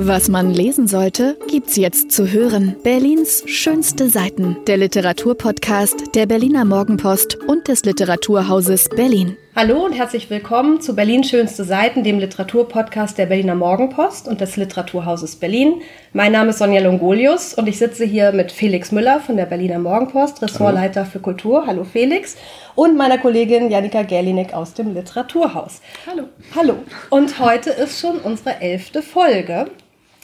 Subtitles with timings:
[0.00, 2.76] Was man lesen sollte, gibt's jetzt zu hören.
[2.84, 4.56] Berlins schönste Seiten.
[4.68, 9.36] Der Literaturpodcast der Berliner Morgenpost und des Literaturhauses Berlin.
[9.56, 14.56] Hallo und herzlich willkommen zu Berlin Schönste Seiten, dem Literaturpodcast der Berliner Morgenpost und des
[14.56, 15.82] Literaturhauses Berlin.
[16.12, 19.80] Mein Name ist Sonja Longolius und ich sitze hier mit Felix Müller von der Berliner
[19.80, 21.66] Morgenpost, Ressortleiter für Kultur.
[21.66, 22.36] Hallo Felix.
[22.76, 25.80] Und meiner Kollegin Janika Gerlinek aus dem Literaturhaus.
[26.06, 26.28] Hallo.
[26.54, 26.74] Hallo.
[27.10, 29.66] Und heute ist schon unsere elfte Folge.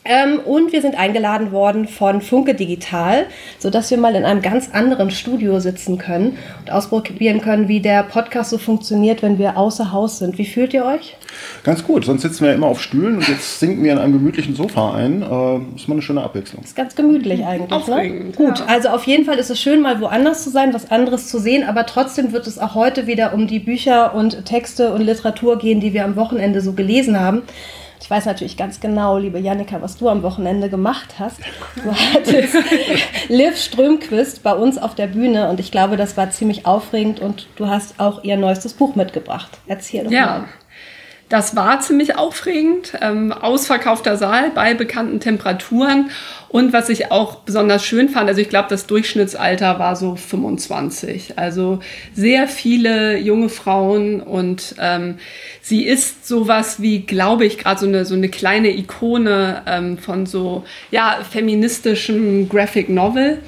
[0.04, 3.26] Ähm, und wir sind eingeladen worden von Funke Digital,
[3.58, 8.02] sodass wir mal in einem ganz anderen Studio sitzen können und ausprobieren können, wie der
[8.02, 10.36] Podcast so funktioniert, wenn wir außer Haus sind.
[10.36, 11.16] Wie fühlt ihr euch?
[11.62, 14.12] Ganz gut, sonst sitzen wir ja immer auf Stühlen und jetzt sinken wir in einem
[14.12, 15.22] gemütlichen Sofa ein.
[15.22, 16.62] Äh, ist mal eine schöne Abwechslung.
[16.62, 17.70] Ist ganz gemütlich eigentlich.
[17.70, 17.76] Ne?
[17.76, 18.46] Aufregend, Ne?
[18.46, 18.66] Gut, ja.
[18.66, 21.64] also auf jeden Fall ist es schön, mal woanders zu sein, was anderes zu sehen,
[21.64, 25.80] aber trotzdem wird es auch heute wieder um die Bücher und Texte und Literatur gehen,
[25.80, 27.42] die wir am Wochenende so gelesen haben.
[28.04, 31.38] Ich weiß natürlich ganz genau, liebe Jannika, was du am Wochenende gemacht hast.
[31.82, 32.54] Du hattest
[33.30, 37.46] Liv Strömquist bei uns auf der Bühne und ich glaube, das war ziemlich aufregend und
[37.56, 39.52] du hast auch ihr neuestes Buch mitgebracht.
[39.66, 40.44] Erzähl doch Ja, mal.
[41.28, 42.92] Das war ziemlich aufregend.
[43.00, 46.10] Ähm, ausverkaufter Saal bei bekannten Temperaturen.
[46.48, 51.36] Und was ich auch besonders schön fand, also ich glaube, das Durchschnittsalter war so 25.
[51.36, 51.80] Also
[52.14, 55.16] sehr viele junge Frauen und ähm,
[55.60, 60.26] sie ist sowas wie, glaube ich, gerade so eine, so eine kleine Ikone ähm, von
[60.26, 63.40] so ja, feministischem Graphic Novel.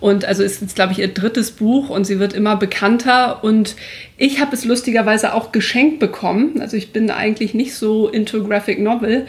[0.00, 3.42] Und also ist jetzt, glaube ich, ihr drittes Buch und sie wird immer bekannter.
[3.42, 3.74] Und
[4.16, 6.60] ich habe es lustigerweise auch geschenkt bekommen.
[6.60, 9.26] Also ich bin eigentlich nicht so into Graphic Novel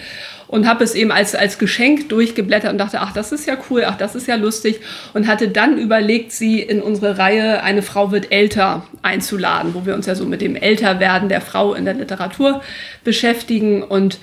[0.48, 3.84] und habe es eben als, als Geschenk durchgeblättert und dachte, ach, das ist ja cool,
[3.86, 4.80] ach, das ist ja lustig.
[5.14, 9.94] Und hatte dann überlegt, sie in unsere Reihe Eine Frau wird älter einzuladen, wo wir
[9.94, 12.62] uns ja so mit dem Älterwerden der Frau in der Literatur
[13.04, 13.84] beschäftigen.
[13.84, 14.20] Und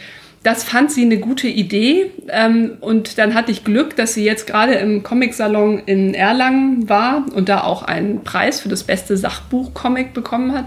[0.47, 2.13] das fand sie eine gute Idee.
[2.29, 7.27] Ähm, und dann hatte ich Glück, dass sie jetzt gerade im Comic-Salon in Erlangen war
[7.35, 10.67] und da auch einen Preis für das beste Sachbuch-Comic bekommen hat.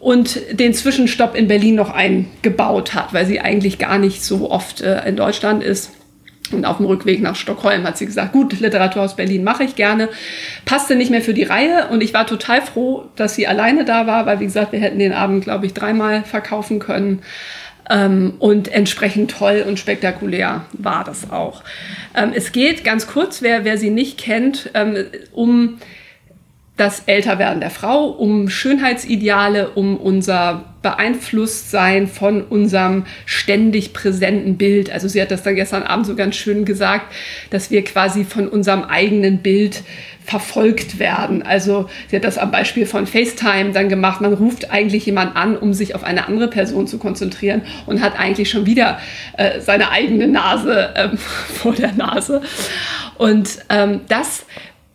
[0.00, 4.80] Und den Zwischenstopp in Berlin noch eingebaut hat, weil sie eigentlich gar nicht so oft
[4.80, 5.92] äh, in Deutschland ist.
[6.50, 10.08] Und auf dem Rückweg nach Stockholm hat sie gesagt, gut, Literaturhaus Berlin mache ich gerne.
[10.64, 14.08] Passte nicht mehr für die Reihe und ich war total froh, dass sie alleine da
[14.08, 17.22] war, weil wie gesagt, wir hätten den Abend, glaube ich, dreimal verkaufen können.
[17.90, 21.64] Ähm, und entsprechend toll und spektakulär war das auch.
[22.14, 25.78] Ähm, es geht ganz kurz, wer, wer sie nicht kennt, ähm, um
[26.76, 34.90] das Älterwerden der Frau, um Schönheitsideale, um unser Beeinflusstsein von unserem ständig präsenten Bild.
[34.90, 37.12] Also sie hat das dann gestern Abend so ganz schön gesagt,
[37.50, 39.82] dass wir quasi von unserem eigenen Bild
[40.24, 41.42] verfolgt werden.
[41.42, 44.20] Also sie hat das am Beispiel von FaceTime dann gemacht.
[44.20, 48.18] Man ruft eigentlich jemand an, um sich auf eine andere Person zu konzentrieren und hat
[48.18, 49.00] eigentlich schon wieder
[49.36, 52.40] äh, seine eigene Nase ähm, vor der Nase.
[53.18, 54.46] Und ähm, das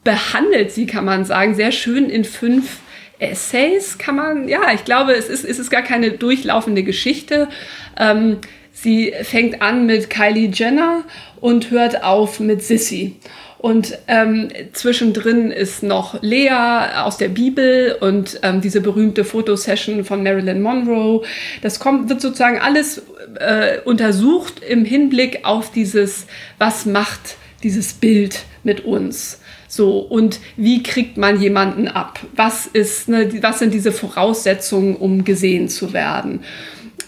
[0.05, 2.77] behandelt sie, kann man sagen, sehr schön in fünf
[3.19, 7.49] Essays, kann man, ja, ich glaube, es ist, es ist gar keine durchlaufende Geschichte.
[7.97, 8.37] Ähm,
[8.71, 11.03] sie fängt an mit Kylie Jenner
[11.41, 13.17] und hört auf mit Sissy.
[13.57, 16.51] Und ähm, zwischendrin ist noch Lea
[16.97, 21.25] aus der Bibel und ähm, diese berühmte Fotosession von Marilyn Monroe.
[21.63, 23.01] Das kommt, wird sozusagen alles
[23.39, 26.27] äh, untersucht im Hinblick auf dieses,
[26.59, 29.39] was macht dieses Bild mit uns.
[29.75, 32.21] So, und wie kriegt man jemanden ab?
[32.33, 36.45] Was, ist, ne, was sind diese Voraussetzungen, um gesehen zu werden?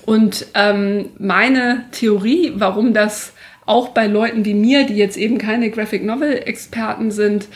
[0.05, 3.31] Und ähm, meine Theorie, warum das
[3.66, 7.47] auch bei Leuten wie mir, die jetzt eben keine Graphic Novel-Experten sind,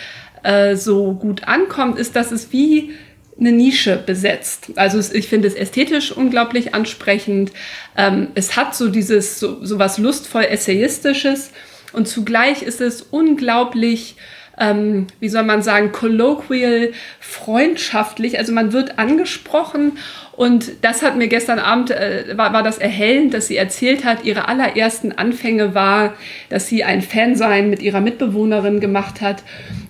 [0.44, 2.92] äh, so gut ankommt, ist, dass es wie
[3.38, 4.72] eine Nische besetzt.
[4.78, 7.52] Also ich finde es ästhetisch unglaublich ansprechend.
[7.98, 11.52] Ähm, es hat so dieses so, so was lustvoll essayistisches
[11.92, 14.16] und zugleich ist es unglaublich
[14.60, 18.38] ähm, wie soll man sagen, colloquial, freundschaftlich.
[18.38, 19.94] Also man wird angesprochen
[20.34, 24.24] und das hat mir gestern Abend, äh, war, war das erhellend, dass sie erzählt hat,
[24.24, 26.14] ihre allerersten Anfänge war,
[26.50, 29.44] dass sie ein Fansein mit ihrer Mitbewohnerin gemacht hat.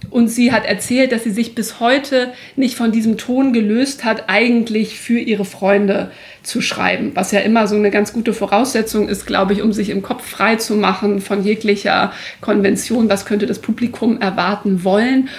[0.09, 4.25] Und sie hat erzählt, dass sie sich bis heute nicht von diesem Ton gelöst hat,
[4.27, 6.11] eigentlich für ihre Freunde
[6.43, 9.89] zu schreiben, was ja immer so eine ganz gute Voraussetzung ist, glaube ich, um sich
[9.89, 15.29] im Kopf frei zu machen von jeglicher Konvention, was könnte das Publikum erwarten wollen.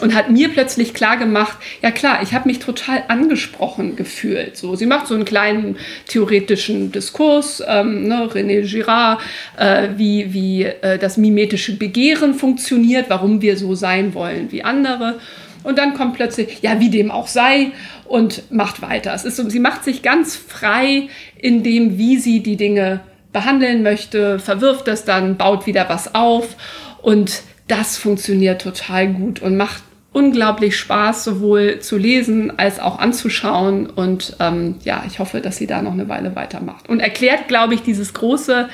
[0.00, 4.56] Und hat mir plötzlich klar gemacht, ja klar, ich habe mich total angesprochen gefühlt.
[4.56, 5.76] So, sie macht so einen kleinen
[6.08, 9.20] theoretischen Diskurs, ähm, ne, René Girard,
[9.58, 15.20] äh, wie, wie äh, das mimetische Begehren funktioniert, warum wir so sein wollen wie andere.
[15.62, 17.72] Und dann kommt plötzlich, ja, wie dem auch sei,
[18.04, 19.14] und macht weiter.
[19.14, 23.00] Es ist so, sie macht sich ganz frei in dem, wie sie die Dinge
[23.32, 26.56] behandeln möchte, verwirft das dann, baut wieder was auf
[27.00, 29.82] und das funktioniert total gut und macht
[30.12, 33.86] unglaublich Spaß, sowohl zu lesen als auch anzuschauen.
[33.86, 36.88] Und ähm, ja, ich hoffe, dass sie da noch eine Weile weitermacht.
[36.88, 38.68] Und erklärt, glaube ich, dieses große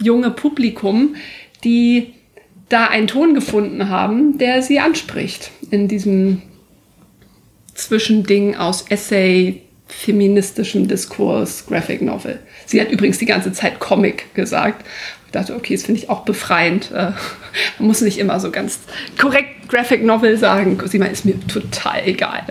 [0.00, 1.16] junge Publikum,
[1.62, 2.14] die
[2.68, 6.42] da einen Ton gefunden haben, der sie anspricht in diesem
[7.74, 12.40] Zwischending aus Essay, feministischem Diskurs, Graphic Novel.
[12.66, 14.84] Sie hat übrigens die ganze Zeit Comic gesagt.
[15.26, 16.90] Ich dachte, okay, das finde ich auch befreiend.
[16.90, 17.12] Äh,
[17.78, 18.80] man muss nicht immer so ganz
[19.18, 20.78] korrekt Graphic Novel sagen.
[20.86, 22.42] Sie meint, ist mir total egal.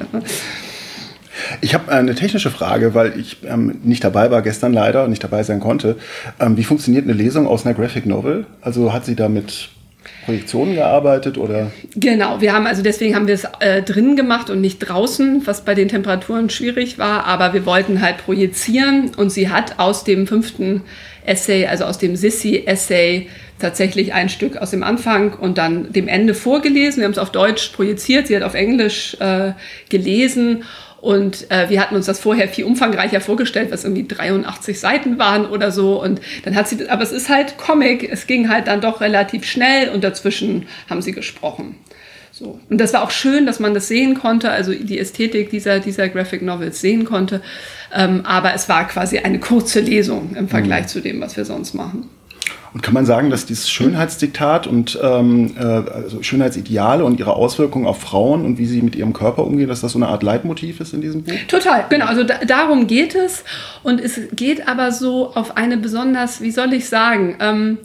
[1.62, 5.44] Ich habe eine technische Frage, weil ich ähm, nicht dabei war gestern leider nicht dabei
[5.44, 5.98] sein konnte.
[6.40, 8.46] Ähm, wie funktioniert eine Lesung aus einer Graphic Novel?
[8.62, 9.70] Also hat sie damit
[10.28, 11.72] Projektionen gearbeitet oder?
[11.96, 15.64] Genau, wir haben also deswegen haben wir es äh, drinnen gemacht und nicht draußen, was
[15.64, 20.28] bei den Temperaturen schwierig war, aber wir wollten halt projizieren und sie hat aus dem
[20.28, 20.82] fünften
[21.26, 26.34] Essay, also aus dem Sissy-Essay, tatsächlich ein Stück aus dem Anfang und dann dem Ende
[26.34, 27.00] vorgelesen.
[27.00, 29.54] Wir haben es auf Deutsch projiziert, sie hat auf Englisch äh,
[29.90, 30.66] gelesen
[31.00, 35.46] und äh, wir hatten uns das vorher viel umfangreicher vorgestellt, was irgendwie 83 Seiten waren
[35.46, 36.02] oder so.
[36.02, 39.46] Und dann hat sie, aber es ist halt Comic, es ging halt dann doch relativ
[39.46, 41.76] schnell und dazwischen haben sie gesprochen.
[42.32, 42.60] So.
[42.70, 46.10] Und das war auch schön, dass man das sehen konnte, also die Ästhetik dieser, dieser
[46.10, 47.42] Graphic Novels sehen konnte.
[47.94, 50.88] Ähm, aber es war quasi eine kurze Lesung im Vergleich mhm.
[50.88, 52.10] zu dem, was wir sonst machen.
[52.74, 57.86] Und kann man sagen, dass dieses Schönheitsdiktat und ähm, äh, also Schönheitsideale und ihre Auswirkungen
[57.86, 60.80] auf Frauen und wie sie mit ihrem Körper umgehen, dass das so eine Art Leitmotiv
[60.80, 61.34] ist in diesem Buch?
[61.48, 62.06] Total, genau.
[62.06, 63.44] Also da, darum geht es.
[63.84, 67.78] Und es geht aber so auf eine besonders, wie soll ich sagen, ähm,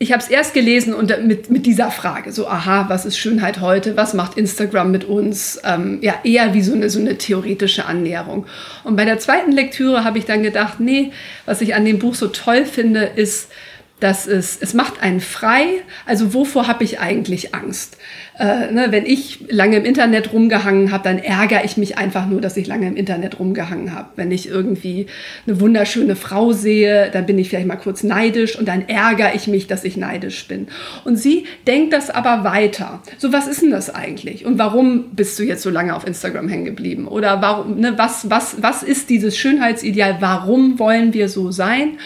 [0.00, 3.60] ich habe es erst gelesen und mit, mit dieser Frage, so, aha, was ist Schönheit
[3.60, 3.96] heute?
[3.96, 5.60] Was macht Instagram mit uns?
[5.64, 8.46] Ähm, ja, eher wie so eine, so eine theoretische Annäherung.
[8.84, 11.10] Und bei der zweiten Lektüre habe ich dann gedacht, nee,
[11.46, 13.50] was ich an dem Buch so toll finde, ist,
[14.00, 15.64] dass es, es macht einen frei.
[16.06, 17.96] Also wovor habe ich eigentlich Angst?
[18.38, 22.40] Äh, ne, wenn ich lange im Internet rumgehangen habe, dann ärgere ich mich einfach nur,
[22.40, 24.10] dass ich lange im Internet rumgehangen habe.
[24.14, 25.06] Wenn ich irgendwie
[25.46, 29.48] eine wunderschöne Frau sehe, dann bin ich vielleicht mal kurz neidisch und dann ärgere ich
[29.48, 30.68] mich, dass ich neidisch bin.
[31.04, 33.02] Und sie denkt das aber weiter.
[33.18, 34.46] So, was ist denn das eigentlich?
[34.46, 37.08] Und warum bist du jetzt so lange auf Instagram hängen geblieben?
[37.08, 40.18] Oder warum, ne, was, was, was ist dieses Schönheitsideal?
[40.20, 41.98] Warum wollen wir so sein?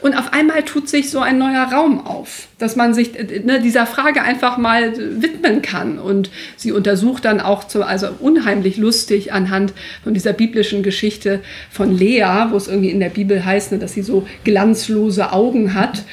[0.00, 3.12] Und auf einmal tut sich so ein neuer Raum auf, dass man sich
[3.44, 5.98] ne, dieser Frage einfach mal widmen kann.
[5.98, 9.72] Und sie untersucht dann auch, zu, also unheimlich lustig anhand
[10.04, 11.40] von dieser biblischen Geschichte
[11.70, 15.74] von Lea, wo es irgendwie in der Bibel heißt, ne, dass sie so glanzlose Augen
[15.74, 16.04] hat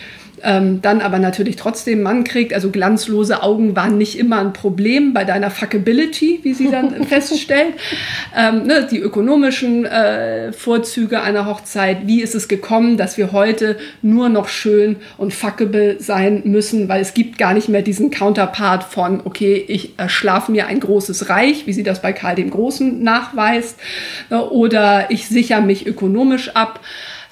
[0.45, 2.53] ähm, dann aber natürlich trotzdem Mann kriegt.
[2.53, 7.73] Also glanzlose Augen waren nicht immer ein Problem bei deiner Fuckability, wie sie dann feststellt.
[8.37, 12.05] Ähm, ne, die ökonomischen äh, Vorzüge einer Hochzeit.
[12.05, 17.01] Wie ist es gekommen, dass wir heute nur noch schön und fuckable sein müssen, weil
[17.01, 21.65] es gibt gar nicht mehr diesen Counterpart von, okay, ich erschlafe mir ein großes Reich,
[21.65, 23.79] wie sie das bei Karl dem Großen nachweist,
[24.29, 26.79] äh, oder ich sichere mich ökonomisch ab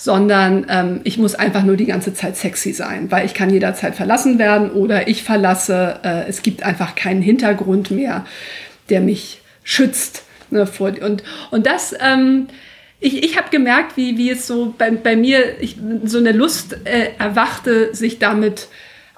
[0.03, 3.95] sondern ähm, ich muss einfach nur die ganze Zeit sexy sein, weil ich kann jederzeit
[3.95, 6.01] verlassen werden oder ich verlasse.
[6.03, 8.25] Äh, es gibt einfach keinen Hintergrund mehr,
[8.89, 10.23] der mich schützt.
[10.50, 12.47] Ne, vor, und, und das, ähm,
[13.00, 16.75] ich, ich habe gemerkt, wie, wie es so bei, bei mir ich, so eine Lust
[16.83, 18.67] äh, erwachte, sich damit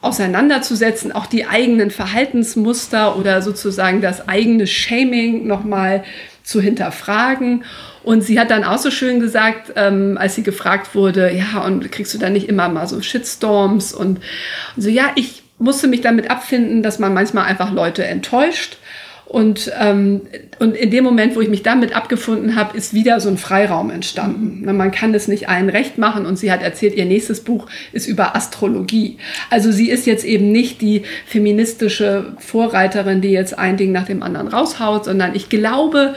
[0.01, 6.03] auseinanderzusetzen, auch die eigenen Verhaltensmuster oder sozusagen das eigene Shaming nochmal
[6.43, 7.63] zu hinterfragen.
[8.05, 11.91] Und sie hat dann auch so schön gesagt, ähm, als sie gefragt wurde, ja, und
[11.91, 14.19] kriegst du dann nicht immer mal so Shitstorms und,
[14.75, 18.77] und so, ja, ich musste mich damit abfinden, dass man manchmal einfach Leute enttäuscht.
[19.25, 20.21] Und, ähm,
[20.59, 23.89] und in dem Moment, wo ich mich damit abgefunden habe, ist wieder so ein Freiraum
[23.89, 24.61] entstanden.
[24.61, 24.77] Mhm.
[24.77, 26.27] Man kann es nicht allen recht machen.
[26.27, 29.17] Und sie hat erzählt, ihr nächstes Buch ist über Astrologie.
[29.49, 34.21] Also sie ist jetzt eben nicht die feministische Vorreiterin, die jetzt ein Ding nach dem
[34.21, 36.13] anderen raushaut, sondern ich glaube,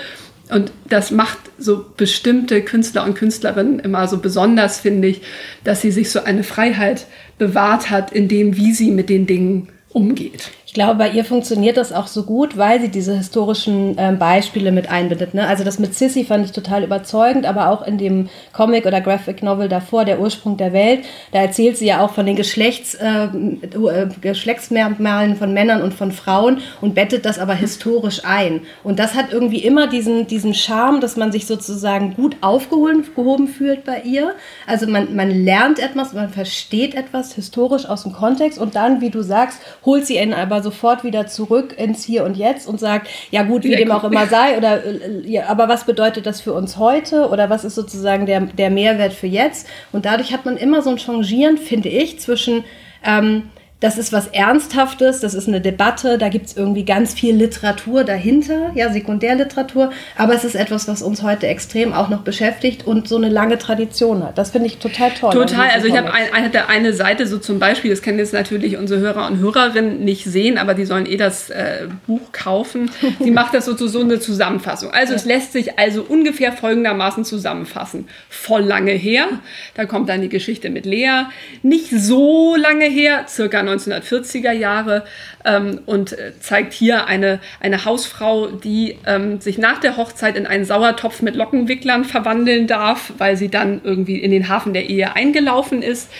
[0.50, 5.21] und das macht so bestimmte Künstler und Künstlerinnen immer so besonders, finde ich,
[5.64, 7.07] dass sie sich so eine Freiheit
[7.38, 10.50] bewahrt hat, in dem, wie sie mit den Dingen umgeht.
[10.68, 14.70] Ich glaube, bei ihr funktioniert das auch so gut, weil sie diese historischen ähm, Beispiele
[14.70, 15.32] mit einbindet.
[15.32, 15.46] Ne?
[15.46, 19.42] Also das mit Sissy fand ich total überzeugend, aber auch in dem Comic oder Graphic
[19.42, 23.28] Novel davor, Der Ursprung der Welt, da erzählt sie ja auch von den Geschlechts, äh,
[23.28, 28.60] äh, Geschlechtsmerkmalen von Männern und von Frauen und bettet das aber historisch ein.
[28.84, 33.84] Und das hat irgendwie immer diesen, diesen Charme, dass man sich sozusagen gut aufgehoben fühlt
[33.84, 34.34] bei ihr.
[34.66, 39.08] Also man, man lernt etwas, man versteht etwas historisch aus dem Kontext und dann, wie
[39.08, 43.08] du sagst, holt sie ihn aber sofort wieder zurück ins Hier und Jetzt und sagt,
[43.30, 46.52] ja gut, wie dem auch immer sei, oder äh, ja, aber was bedeutet das für
[46.52, 49.66] uns heute oder was ist sozusagen der, der Mehrwert für jetzt?
[49.92, 52.64] Und dadurch hat man immer so ein Changieren, finde ich, zwischen
[53.04, 53.50] ähm,
[53.80, 58.02] das ist was Ernsthaftes, das ist eine Debatte, da gibt es irgendwie ganz viel Literatur
[58.02, 63.06] dahinter, ja, Sekundärliteratur, aber es ist etwas, was uns heute extrem auch noch beschäftigt und
[63.06, 64.37] so eine lange Tradition hat.
[64.37, 65.32] Das finde ich total toll.
[65.32, 68.76] Total, also ich habe ein, eine, eine Seite so zum Beispiel, das können jetzt natürlich
[68.76, 72.90] unsere Hörer und Hörerinnen nicht sehen, aber die sollen eh das äh, Buch kaufen.
[73.20, 74.90] Die macht das so zu so eine Zusammenfassung.
[74.90, 78.08] Also es lässt sich also ungefähr folgendermaßen zusammenfassen.
[78.28, 79.28] Voll lange her,
[79.75, 81.26] da kommt dann die Geschichte mit Lea.
[81.62, 85.04] Nicht so lange her, circa 1940er Jahre
[85.44, 90.46] ähm, und äh, zeigt hier eine, eine Hausfrau, die ähm, sich nach der Hochzeit in
[90.46, 95.14] einen Sauertopf mit Lockenwicklern verwandeln darf, weil sie dann irgendwie in den Hafen der Ehe
[95.14, 96.10] eingelaufen ist.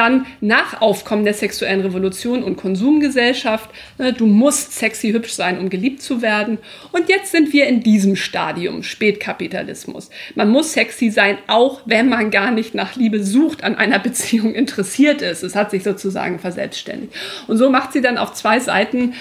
[0.00, 5.68] Dann nach Aufkommen der sexuellen Revolution und Konsumgesellschaft, ne, du musst sexy hübsch sein, um
[5.68, 6.56] geliebt zu werden.
[6.90, 10.08] Und jetzt sind wir in diesem Stadium, Spätkapitalismus.
[10.34, 14.54] Man muss sexy sein, auch wenn man gar nicht nach Liebe sucht, an einer Beziehung
[14.54, 15.42] interessiert ist.
[15.42, 17.12] Es hat sich sozusagen verselbstständigt.
[17.46, 19.12] Und so macht sie dann auf zwei Seiten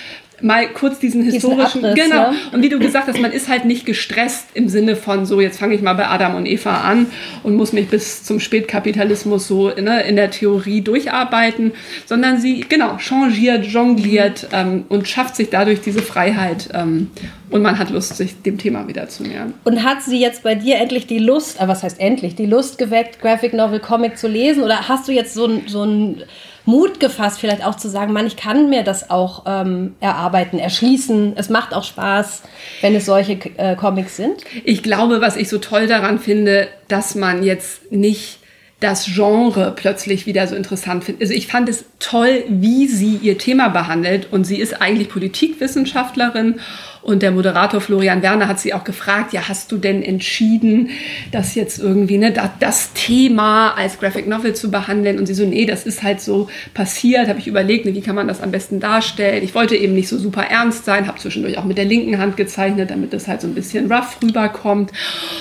[0.42, 2.32] mal kurz diesen historischen, Abriss, genau.
[2.32, 2.38] Ne?
[2.52, 5.60] Und wie du gesagt hast, man ist halt nicht gestresst im Sinne von so, jetzt
[5.60, 7.08] fange ich mal bei Adam und Eva an
[7.44, 11.74] und muss mich bis zum Spätkapitalismus so ne, in der Theorie durcharbeiten,
[12.06, 17.12] sondern sie, genau, changiert, jongliert ähm, und schafft sich dadurch diese Freiheit ähm,
[17.52, 19.54] und man hat Lust, sich dem Thema wieder zu nähern.
[19.64, 22.78] Und hat sie jetzt bei dir endlich die Lust, aber was heißt endlich, die Lust
[22.78, 26.24] geweckt, Graphic Novel Comic zu lesen oder hast du jetzt so ein, so ein
[26.66, 31.34] Mut gefasst, vielleicht auch zu sagen, Mann, ich kann mir das auch ähm, erarbeiten, erschließen.
[31.36, 32.44] Es macht auch Spaß,
[32.82, 34.44] wenn es solche äh, Comics sind.
[34.64, 38.40] Ich glaube, was ich so toll daran finde, dass man jetzt nicht
[38.80, 41.24] das Genre plötzlich wieder so interessant findet.
[41.24, 46.62] Also ich fand es toll, wie sie ihr Thema behandelt und sie ist eigentlich Politikwissenschaftlerin
[47.02, 50.90] und der Moderator Florian Werner hat sie auch gefragt, ja, hast du denn entschieden,
[51.32, 55.18] das jetzt irgendwie, ne, das, Thema als Graphic Novel zu behandeln?
[55.18, 58.16] Und sie so, nee, das ist halt so passiert, habe ich überlegt, ne, wie kann
[58.16, 59.44] man das am besten darstellen?
[59.44, 62.36] Ich wollte eben nicht so super ernst sein, habe zwischendurch auch mit der linken Hand
[62.36, 64.92] gezeichnet, damit das halt so ein bisschen rough rüberkommt.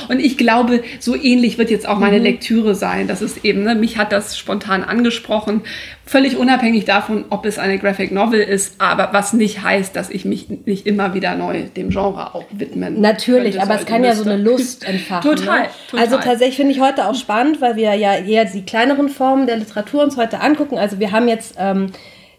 [0.08, 2.24] Und ich glaube, so ähnlich wird jetzt auch meine mhm.
[2.24, 3.08] Lektüre sein.
[3.08, 5.62] Das ist eben, ne, mich hat das spontan angesprochen,
[6.08, 10.24] völlig unabhängig davon, ob es eine Graphic Novel ist, aber was nicht heißt, dass ich
[10.24, 13.00] mich nicht immer wieder neu dem Genre auch widmen.
[13.00, 15.36] Natürlich, aber es kann ja so eine Lust entfachen.
[15.36, 15.68] total, ne?
[15.90, 16.04] total.
[16.04, 19.58] Also tatsächlich finde ich heute auch spannend, weil wir ja eher die kleineren Formen der
[19.58, 20.78] Literatur uns heute angucken.
[20.78, 21.92] Also wir haben jetzt ähm,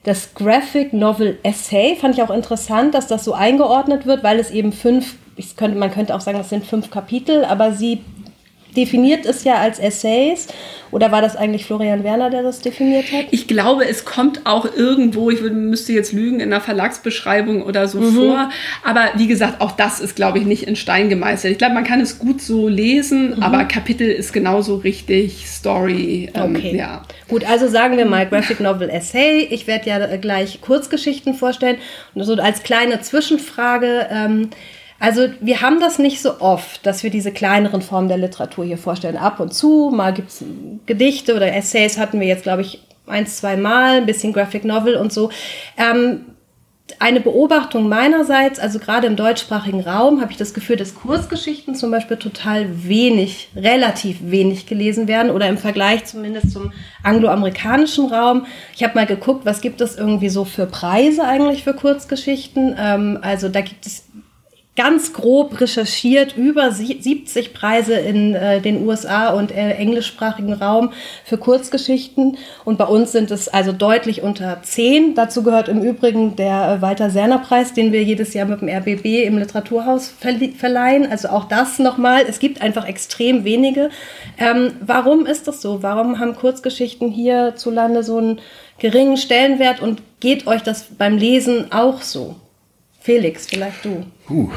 [0.03, 4.49] das Graphic Novel Essay, fand ich auch interessant, dass das so eingeordnet wird, weil es
[4.49, 5.15] eben fünf,
[5.57, 8.01] könnte, man könnte auch sagen, das sind fünf Kapitel, aber sie
[8.75, 10.47] definiert es ja als Essays.
[10.91, 13.25] Oder war das eigentlich Florian Werner, der das definiert hat?
[13.29, 17.99] Ich glaube, es kommt auch irgendwo, ich müsste jetzt lügen, in einer Verlagsbeschreibung oder so
[17.99, 18.15] mhm.
[18.15, 18.49] vor.
[18.83, 21.51] Aber wie gesagt, auch das ist, glaube ich, nicht in Stein gemeißelt.
[21.51, 23.43] Ich glaube, man kann es gut so lesen, mhm.
[23.43, 26.31] aber Kapitel ist genauso richtig, Story.
[26.33, 26.75] Ähm, okay.
[26.75, 27.03] Ja.
[27.27, 29.47] Gut, also sagen wir mal Graphic Novel Essay.
[29.51, 31.77] Ich werde ja gleich Kurzgeschichten vorstellen.
[32.15, 34.07] Und so als kleine Zwischenfrage.
[34.11, 34.49] Ähm,
[34.99, 38.77] also wir haben das nicht so oft, dass wir diese kleineren Formen der Literatur hier
[38.77, 39.17] vorstellen.
[39.17, 40.43] Ab und zu, mal gibt es
[40.85, 44.95] Gedichte oder Essays, hatten wir jetzt, glaube ich, ein, zwei Mal, ein bisschen Graphic Novel
[44.95, 45.31] und so.
[45.77, 46.25] Ähm,
[46.97, 51.91] eine Beobachtung meinerseits, also gerade im deutschsprachigen Raum, habe ich das Gefühl, dass Kurzgeschichten zum
[51.91, 56.71] Beispiel total wenig, relativ wenig gelesen werden oder im Vergleich zumindest zum
[57.03, 58.47] angloamerikanischen Raum.
[58.75, 62.75] Ich habe mal geguckt, was gibt es irgendwie so für Preise eigentlich für Kurzgeschichten.
[62.77, 64.05] Ähm, also da gibt es
[64.79, 70.93] ganz grob recherchiert über 70 Preise in äh, den USA und äh, englischsprachigen Raum
[71.25, 72.37] für Kurzgeschichten.
[72.63, 75.15] Und bei uns sind es also deutlich unter 10.
[75.15, 78.69] Dazu gehört im Übrigen der äh, Walter Serner Preis, den wir jedes Jahr mit dem
[78.69, 80.13] RBB im Literaturhaus
[80.57, 81.11] verleihen.
[81.11, 82.23] Also auch das nochmal.
[82.25, 83.89] Es gibt einfach extrem wenige.
[84.37, 85.83] Ähm, warum ist das so?
[85.83, 88.39] Warum haben Kurzgeschichten hierzulande so einen
[88.77, 92.37] geringen Stellenwert und geht euch das beim Lesen auch so?
[93.09, 94.05] Felix, vielleicht du.
[94.29, 94.51] Uh.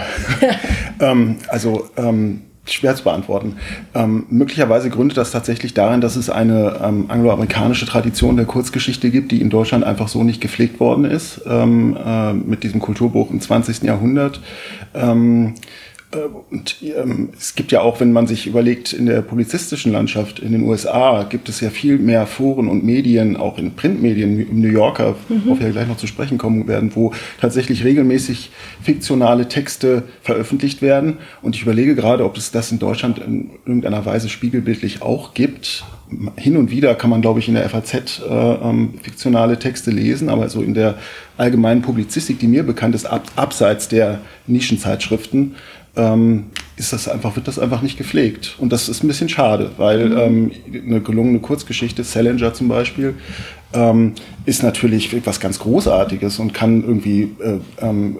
[1.01, 3.57] ähm, also ähm, schwer zu beantworten.
[3.95, 9.33] Ähm, möglicherweise gründet das tatsächlich darin, dass es eine ähm, angloamerikanische Tradition der Kurzgeschichte gibt,
[9.33, 13.41] die in Deutschland einfach so nicht gepflegt worden ist, ähm, äh, mit diesem Kulturbuch im
[13.41, 13.85] 20.
[13.85, 14.43] Jahrhundert.
[16.13, 16.19] Äh,
[16.51, 20.53] und ähm, es gibt ja auch, wenn man sich überlegt, in der publizistischen Landschaft in
[20.53, 24.71] den USA gibt es ja viel mehr Foren und Medien, auch in Printmedien, im New
[24.71, 25.43] Yorker, mhm.
[25.45, 28.51] worauf wir gleich noch zu sprechen kommen werden, wo tatsächlich regelmäßig
[28.83, 31.19] fiktionale Texte veröffentlicht werden.
[31.41, 35.85] Und ich überlege gerade, ob es das in Deutschland in irgendeiner Weise spiegelbildlich auch gibt.
[36.37, 40.29] Hin und wieder kann man, glaube ich, in der FAZ äh, ähm, fiktionale Texte lesen,
[40.29, 40.97] aber so in der
[41.39, 45.55] allgemeinen Publizistik, die mir bekannt ist, ab, abseits der Nischenzeitschriften,
[45.97, 46.47] ähm,
[46.77, 48.57] ist das einfach, wird das einfach nicht gepflegt.
[48.59, 50.19] Und das ist ein bisschen schade, weil mhm.
[50.19, 50.51] ähm,
[50.87, 53.15] eine gelungene Kurzgeschichte, Salinger zum Beispiel,
[53.75, 58.19] ähm, ist natürlich etwas ganz Großartiges und kann irgendwie äh, ähm,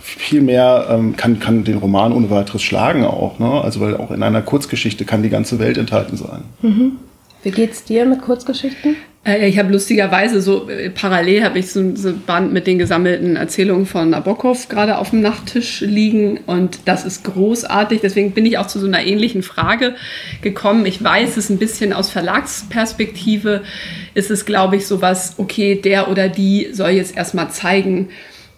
[0.00, 3.38] viel mehr, ähm, kann, kann den Roman ohne weiteres schlagen auch.
[3.38, 3.48] Ne?
[3.48, 6.42] Also weil auch in einer Kurzgeschichte kann die ganze Welt enthalten sein.
[6.62, 6.92] Mhm.
[7.42, 8.96] Wie geht's dir mit Kurzgeschichten?
[9.24, 12.78] Äh, ich habe lustigerweise so äh, parallel habe ich so, so ein Band mit den
[12.78, 18.00] gesammelten Erzählungen von Nabokov gerade auf dem Nachttisch liegen und das ist großartig.
[18.02, 19.94] Deswegen bin ich auch zu so einer ähnlichen Frage
[20.42, 20.86] gekommen.
[20.86, 23.62] Ich weiß es ein bisschen aus Verlagsperspektive
[24.14, 28.10] ist es, glaube ich, sowas, okay, der oder die soll jetzt erstmal zeigen,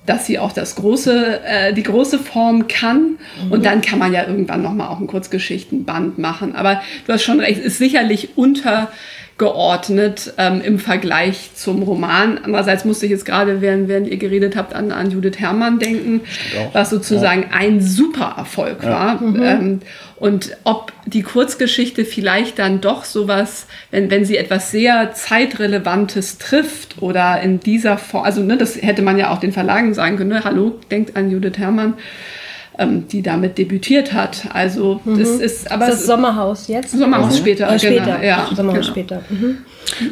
[0.05, 3.19] dass sie auch das große, äh, die große Form kann.
[3.45, 3.53] Mhm.
[3.53, 6.55] Und dann kann man ja irgendwann nochmal auch ein Kurzgeschichtenband machen.
[6.55, 8.91] Aber du hast schon recht, ist sicherlich unter
[9.39, 12.39] geordnet ähm, im Vergleich zum Roman.
[12.43, 16.23] Andererseits musste ich jetzt gerade, während, während ihr geredet habt, an, an Judith Herrmann denken,
[16.73, 17.49] was sozusagen ja.
[17.53, 18.91] ein super Erfolg ja.
[18.91, 19.23] war.
[19.23, 19.43] Mhm.
[19.43, 19.81] Ähm,
[20.17, 27.03] und ob die Kurzgeschichte vielleicht dann doch sowas, wenn, wenn sie etwas sehr zeitrelevantes trifft
[27.03, 30.31] oder in dieser Form, also ne, das hätte man ja auch den Verlagen sagen können,
[30.31, 30.45] ne?
[30.45, 31.95] hallo, denkt an Judith Herrmann
[32.79, 34.49] ähm, die damit debütiert hat.
[34.53, 35.19] Also mhm.
[35.19, 36.93] das ist aber ist das Sommerhaus jetzt.
[36.93, 37.39] Sommerhaus mhm.
[37.39, 38.23] später, äh, später, genau.
[38.23, 38.93] ja, Sommerhaus genau.
[38.93, 39.23] später.
[39.29, 39.59] Mhm.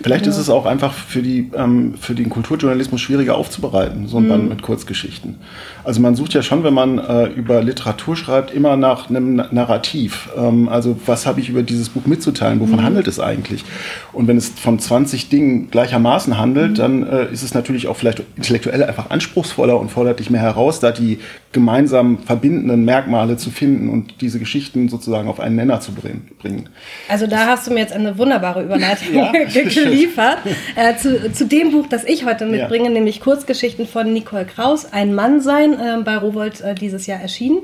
[0.02, 4.28] Vielleicht ist es auch einfach für, die, ähm, für den Kulturjournalismus schwieriger aufzubereiten, so ein
[4.28, 4.48] Band mhm.
[4.50, 5.36] mit Kurzgeschichten.
[5.82, 10.30] Also man sucht ja schon, wenn man äh, über Literatur schreibt, immer nach einem Narrativ.
[10.36, 12.60] Ähm, also was habe ich über dieses Buch mitzuteilen?
[12.60, 12.84] Wovon mhm.
[12.84, 13.64] handelt es eigentlich?
[14.12, 16.74] Und wenn es von 20 Dingen gleichermaßen handelt, mhm.
[16.76, 20.78] dann äh, ist es natürlich auch vielleicht intellektuell einfach anspruchsvoller und fordert dich mehr heraus,
[20.78, 21.18] da die
[21.54, 26.68] gemeinsam verbindenden Merkmale zu finden und diese Geschichten sozusagen auf einen Nenner zu bringen.
[27.08, 29.32] Also da hast du mir jetzt eine wunderbare Überleitung ja.
[29.52, 30.38] geliefert
[30.76, 32.90] äh, zu, zu dem Buch, das ich heute mitbringe, ja.
[32.90, 37.60] nämlich Kurzgeschichten von Nicole Kraus, Ein Mann sein, äh, bei Rowold äh, dieses Jahr erschienen.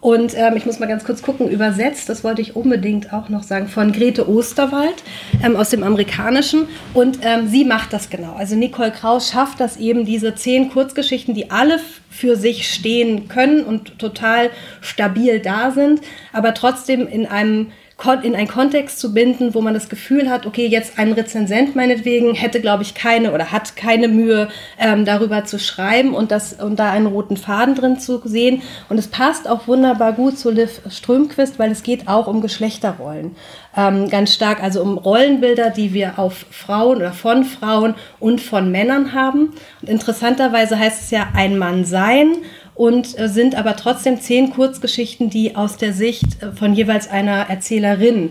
[0.00, 3.42] Und ähm, ich muss mal ganz kurz gucken, übersetzt, das wollte ich unbedingt auch noch
[3.42, 5.02] sagen, von Grete Osterwald
[5.42, 6.68] ähm, aus dem Amerikanischen.
[6.94, 8.34] Und ähm, sie macht das genau.
[8.36, 13.64] Also Nicole Kraus schafft das eben, diese zehn Kurzgeschichten, die alle für sich stehen können
[13.64, 16.00] und total stabil da sind,
[16.32, 17.72] aber trotzdem in einem
[18.22, 22.34] in einen Kontext zu binden, wo man das Gefühl hat, okay, jetzt ein Rezensent meinetwegen
[22.34, 26.78] hätte, glaube ich, keine oder hat keine Mühe, ähm, darüber zu schreiben und, das, und
[26.78, 28.62] da einen roten Faden drin zu sehen.
[28.88, 33.34] Und es passt auch wunderbar gut zu Liv Strömquist, weil es geht auch um Geschlechterrollen.
[33.76, 38.70] Ähm, ganz stark, also um Rollenbilder, die wir auf Frauen oder von Frauen und von
[38.70, 39.54] Männern haben.
[39.80, 42.36] Und interessanterweise heißt es ja ein Mann sein
[42.76, 47.48] und äh, sind aber trotzdem zehn Kurzgeschichten, die aus der Sicht äh, von jeweils einer
[47.48, 48.30] Erzählerin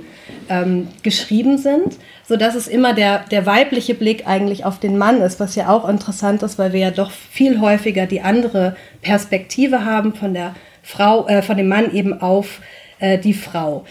[0.50, 5.22] ähm, geschrieben sind, so dass es immer der, der weibliche Blick eigentlich auf den Mann
[5.22, 9.84] ist, was ja auch interessant ist, weil wir ja doch viel häufiger die andere Perspektive
[9.84, 12.62] haben von der Frau, äh, von dem Mann eben auf
[13.00, 13.84] äh, die Frau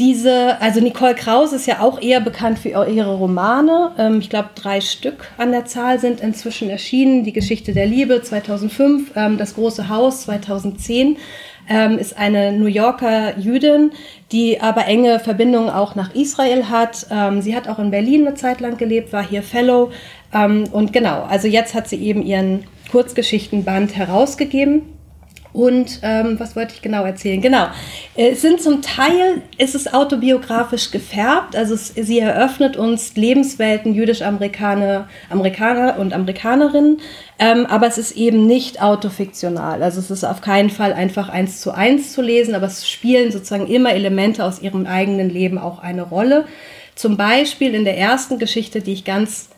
[0.00, 3.92] diese, also Nicole Kraus ist ja auch eher bekannt für ihre Romane.
[3.98, 7.22] Ähm, ich glaube, drei Stück an der Zahl sind inzwischen erschienen.
[7.22, 11.18] Die Geschichte der Liebe 2005, ähm, Das große Haus 2010
[11.68, 13.92] ähm, ist eine New Yorker Jüdin,
[14.32, 17.06] die aber enge Verbindungen auch nach Israel hat.
[17.40, 19.90] sie hat auch in Berlin eine Zeit lang gelebt, war hier Fellow.
[20.32, 24.99] und genau, also jetzt hat sie eben ihren Kurzgeschichtenband herausgegeben.
[25.52, 27.40] Und ähm, was wollte ich genau erzählen?
[27.40, 27.66] Genau,
[28.14, 35.08] es sind zum Teil, ist es autobiografisch gefärbt, also es, sie eröffnet uns Lebenswelten jüdisch-amerikaner
[35.28, 36.98] Amerikaner und Amerikanerinnen,
[37.38, 39.82] ähm, aber es ist eben nicht autofiktional.
[39.82, 43.32] Also es ist auf keinen Fall einfach eins zu eins zu lesen, aber es spielen
[43.32, 46.44] sozusagen immer Elemente aus ihrem eigenen Leben auch eine Rolle.
[46.94, 49.48] Zum Beispiel in der ersten Geschichte, die ich ganz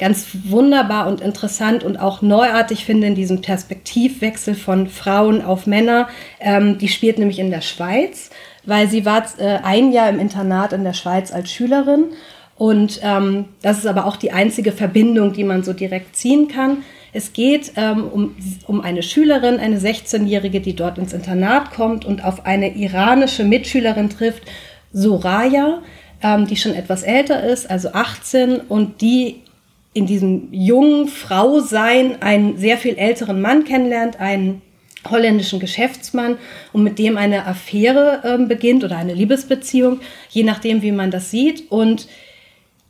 [0.00, 6.08] ganz wunderbar und interessant und auch neuartig finde in diesem Perspektivwechsel von Frauen auf Männer.
[6.40, 8.30] Ähm, die spielt nämlich in der Schweiz,
[8.64, 12.06] weil sie war äh, ein Jahr im Internat in der Schweiz als Schülerin.
[12.56, 16.78] Und ähm, das ist aber auch die einzige Verbindung, die man so direkt ziehen kann.
[17.12, 18.36] Es geht ähm, um,
[18.66, 24.08] um eine Schülerin, eine 16-Jährige, die dort ins Internat kommt und auf eine iranische Mitschülerin
[24.08, 24.44] trifft,
[24.94, 25.82] Soraya,
[26.22, 29.40] ähm, die schon etwas älter ist, also 18, und die
[29.92, 34.62] in diesem jungen Frau sein einen sehr viel älteren Mann kennenlernt, einen
[35.08, 36.38] holländischen Geschäftsmann
[36.72, 41.30] und mit dem eine Affäre äh, beginnt oder eine Liebesbeziehung, je nachdem, wie man das
[41.30, 41.70] sieht.
[41.70, 42.06] Und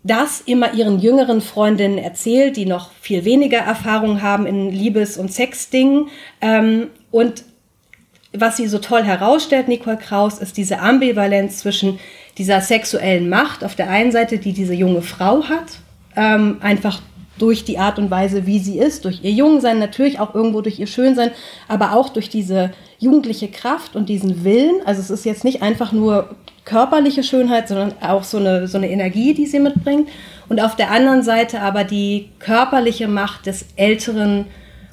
[0.02, 5.32] das immer ihren jüngeren Freundinnen erzählt, die noch viel weniger Erfahrung haben in Liebes- und
[5.32, 6.08] Sexdingen.
[6.40, 7.44] Ähm, und
[8.32, 11.98] was sie so toll herausstellt, Nicole Kraus, ist diese Ambivalenz zwischen
[12.38, 15.78] dieser sexuellen Macht auf der einen Seite, die diese junge Frau hat,
[16.20, 17.00] ähm, einfach
[17.38, 20.78] durch die Art und Weise, wie sie ist, durch ihr Jungsein, natürlich auch irgendwo durch
[20.78, 21.30] ihr Schönsein,
[21.66, 24.82] aber auch durch diese jugendliche Kraft und diesen Willen.
[24.84, 28.90] Also es ist jetzt nicht einfach nur körperliche Schönheit, sondern auch so eine, so eine
[28.90, 30.10] Energie, die sie mitbringt.
[30.50, 34.44] Und auf der anderen Seite aber die körperliche Macht des älteren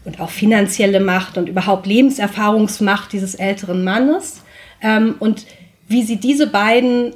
[0.05, 4.43] und auch finanzielle Macht und überhaupt Lebenserfahrungsmacht dieses älteren Mannes.
[4.81, 5.45] Ähm, und
[5.89, 7.13] wie sie diese beiden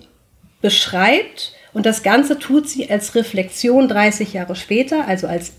[0.61, 5.53] beschreibt, und das Ganze tut sie als Reflexion 30 Jahre später, also als,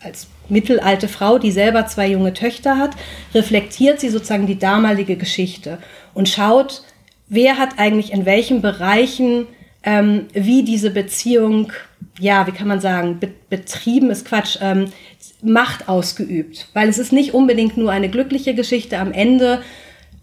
[0.00, 2.92] als mittelalte Frau, die selber zwei junge Töchter hat,
[3.34, 5.78] reflektiert sie sozusagen die damalige Geschichte
[6.14, 6.82] und schaut,
[7.28, 9.46] wer hat eigentlich in welchen Bereichen
[9.82, 11.72] ähm, wie diese Beziehung,
[12.18, 14.92] ja, wie kann man sagen, be betrieben ist Quatsch, ähm,
[15.40, 16.66] Macht ausgeübt.
[16.74, 18.98] Weil es ist nicht unbedingt nur eine glückliche Geschichte.
[18.98, 19.62] Am Ende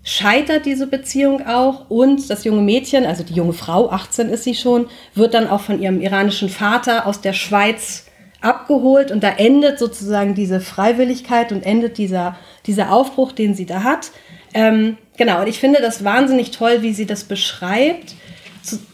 [0.06, 4.54] scheitert diese Beziehung auch und das junge Mädchen, also die junge Frau, 18 ist sie
[4.54, 8.06] schon, wird dann auch von ihrem iranischen Vater aus der Schweiz
[8.40, 12.38] abgeholt und da endet sozusagen diese Freiwilligkeit und endet dieser,
[12.68, 14.12] dieser Aufbruch, den sie da hat.
[14.54, 18.14] Ähm, genau, und ich finde das wahnsinnig toll, wie sie das beschreibt,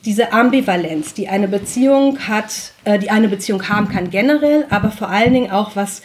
[0.06, 5.10] diese Ambivalenz, die eine Beziehung hat, äh, die eine Beziehung haben kann generell, aber vor
[5.10, 6.02] allen Dingen auch was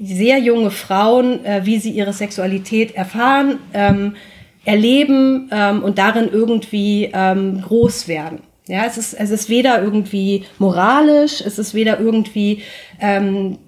[0.00, 4.16] sehr junge Frauen, äh, wie sie ihre Sexualität erfahren, ähm,
[4.64, 8.40] erleben ähm, und darin irgendwie ähm, groß werden.
[8.68, 12.62] Ja, es ist, es ist weder irgendwie moralisch, es ist weder irgendwie
[13.00, 13.58] ähm,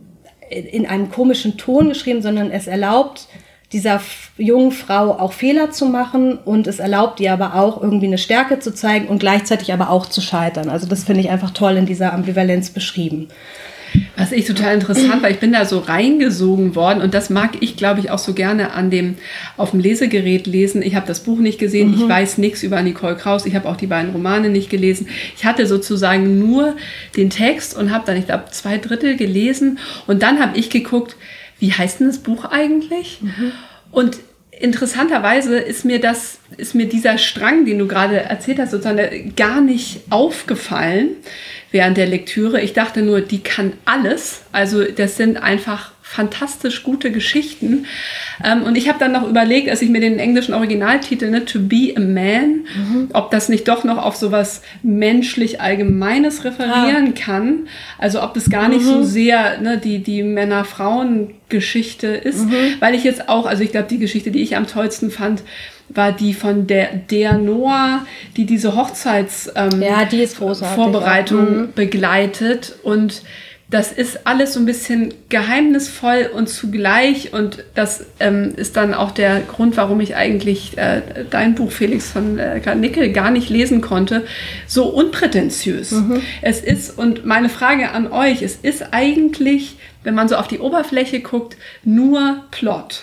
[0.51, 3.29] in einem komischen Ton geschrieben, sondern es erlaubt
[3.73, 4.01] dieser
[4.39, 8.61] jungen Frau auch Fehler zu machen und es erlaubt ihr aber auch irgendwie eine Stärke
[8.61, 10.71] zu zeigen und gleichzeitig aber auch zu scheitern.
[10.71, 13.29] Also das finde ich einfach toll in dieser Ambivalenz beschrieben.
[14.17, 17.77] Was ich total interessant war, ich bin da so reingesogen worden und das mag ich,
[17.77, 19.17] glaube ich, auch so gerne an dem
[19.57, 20.83] auf dem Lesegerät lesen.
[20.83, 22.03] Ich habe das Buch nicht gesehen, mhm.
[22.03, 25.09] ich weiß nichts über Nicole Kraus, ich habe auch die beiden Romane nicht gelesen.
[25.37, 26.77] Ich hatte sozusagen nur
[27.17, 31.17] den Text und habe dann, ich glaube, zwei Drittel gelesen und dann habe ich geguckt,
[31.59, 33.19] wie heißt denn das Buch eigentlich?
[33.21, 33.53] Mhm.
[33.91, 34.19] Und
[34.61, 39.61] interessanterweise ist mir das, ist mir dieser Strang, den du gerade erzählt hast, sozusagen gar
[39.61, 41.11] nicht aufgefallen
[41.71, 42.61] während der Lektüre.
[42.61, 44.43] Ich dachte nur, die kann alles.
[44.53, 47.85] Also das sind einfach fantastisch gute Geschichten.
[48.43, 51.59] Ähm, und ich habe dann noch überlegt, als ich mir den englischen Originaltitel, ne, To
[51.61, 53.09] Be a Man, mhm.
[53.13, 57.21] ob das nicht doch noch auf sowas menschlich Allgemeines referieren ah.
[57.21, 57.69] kann.
[57.99, 58.87] Also ob das gar nicht mhm.
[58.87, 62.47] so sehr ne, die, die Männer-Frauen-Geschichte ist.
[62.47, 62.55] Mhm.
[62.81, 65.43] Weil ich jetzt auch, also ich glaube, die Geschichte, die ich am tollsten fand,
[65.91, 71.73] war die von der, der Noah, die diese Hochzeitsvorbereitung ähm, ja, die Vorbereitung mhm.
[71.75, 72.77] begleitet.
[72.83, 73.23] Und
[73.71, 77.35] das ist alles so ein bisschen geheimnisvoll und zugleich.
[77.35, 82.11] Und das ähm, ist dann auch der Grund, warum ich eigentlich äh, dein Buch, Felix
[82.11, 84.25] von äh, Nickel, gar nicht lesen konnte.
[84.67, 85.91] So unprätentiös.
[85.91, 86.23] Mhm.
[86.41, 90.61] Es ist, und meine Frage an euch, es ist eigentlich, wenn man so auf die
[90.61, 93.03] Oberfläche guckt, nur Plot.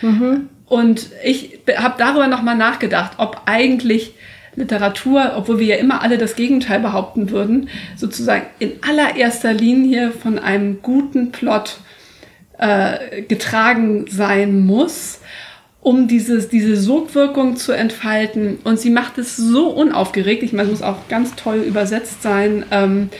[0.00, 0.48] Mhm.
[0.64, 4.14] Und ich habe darüber nochmal nachgedacht, ob eigentlich
[4.58, 10.38] Literatur, obwohl wir ja immer alle das Gegenteil behaupten würden, sozusagen in allererster Linie von
[10.38, 11.78] einem guten Plot
[12.58, 15.20] äh, getragen sein muss,
[15.80, 18.58] um dieses, diese Sogwirkung zu entfalten.
[18.64, 22.64] Und sie macht es so unaufgeregt, ich meine, es muss auch ganz toll übersetzt sein.
[22.70, 23.10] Ähm,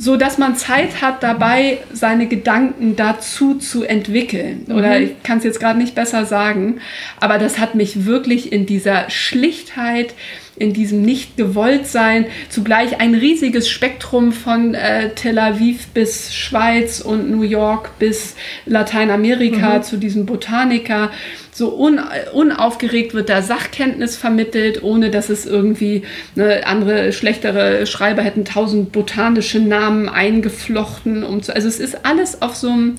[0.00, 4.64] so dass man Zeit hat, dabei seine Gedanken dazu zu entwickeln.
[4.66, 4.74] Mhm.
[4.74, 6.80] Oder ich kann es jetzt gerade nicht besser sagen,
[7.20, 10.14] aber das hat mich wirklich in dieser Schlichtheit,
[10.60, 17.42] in diesem Nicht-Gewollt-Sein, zugleich ein riesiges Spektrum von äh, Tel Aviv bis Schweiz und New
[17.42, 19.82] York bis Lateinamerika mhm.
[19.82, 21.10] zu diesem Botaniker.
[21.60, 22.00] So un,
[22.32, 28.92] unaufgeregt wird da Sachkenntnis vermittelt, ohne dass es irgendwie ne, andere, schlechtere Schreiber hätten tausend
[28.92, 31.22] botanische Namen eingeflochten.
[31.22, 32.94] Um zu, also es ist alles auf so einem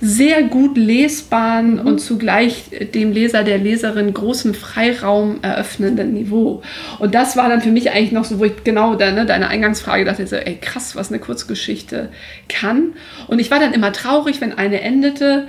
[0.00, 1.80] sehr gut lesbaren mhm.
[1.80, 6.62] und zugleich dem Leser, der Leserin großen Freiraum eröffnenden Niveau.
[7.00, 10.06] Und das war dann für mich eigentlich noch so, wo ich genau deine, deine Eingangsfrage
[10.06, 12.08] dachte, so, ey krass, was eine Kurzgeschichte
[12.48, 12.94] kann.
[13.26, 15.48] Und ich war dann immer traurig, wenn eine endete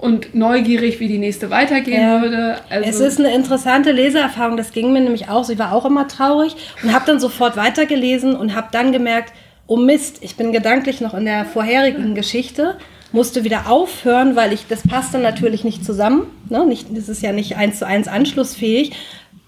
[0.00, 2.22] und neugierig, wie die nächste weitergehen ja.
[2.22, 2.56] würde.
[2.70, 5.48] Also es ist eine interessante Leseerfahrung, das ging mir nämlich auch.
[5.48, 9.32] Ich war auch immer traurig und habe dann sofort weitergelesen und habe dann gemerkt,
[9.66, 12.76] oh Mist, ich bin gedanklich noch in der vorherigen Geschichte
[13.14, 16.26] musste wieder aufhören, weil ich, das passte natürlich nicht zusammen.
[16.50, 16.66] Ne?
[16.66, 18.92] Nicht, das ist ja nicht eins zu eins anschlussfähig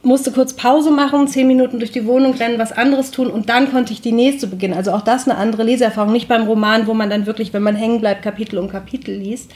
[0.06, 3.72] musste kurz Pause machen, zehn Minuten durch die Wohnung rennen, was anderes tun und dann
[3.72, 4.74] konnte ich die nächste beginnen.
[4.74, 7.74] Also auch das eine andere Leseerfahrung, nicht beim Roman, wo man dann wirklich, wenn man
[7.74, 9.50] hängen bleibt, Kapitel um Kapitel liest.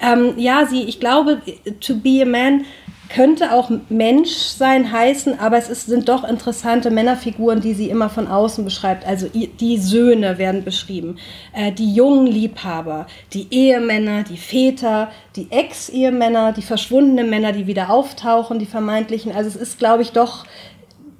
[0.00, 1.40] Ähm, ja, sie, ich glaube,
[1.80, 2.64] To Be a Man
[3.08, 8.08] könnte auch Mensch sein heißen, aber es ist, sind doch interessante Männerfiguren, die sie immer
[8.08, 9.06] von außen beschreibt.
[9.06, 11.18] Also die Söhne werden beschrieben,
[11.52, 17.90] äh, die jungen Liebhaber, die Ehemänner, die Väter, die Ex-Ehemänner, die verschwundenen Männer, die wieder
[17.90, 19.32] auftauchen, die vermeintlichen.
[19.32, 20.46] Also es ist, glaube ich, doch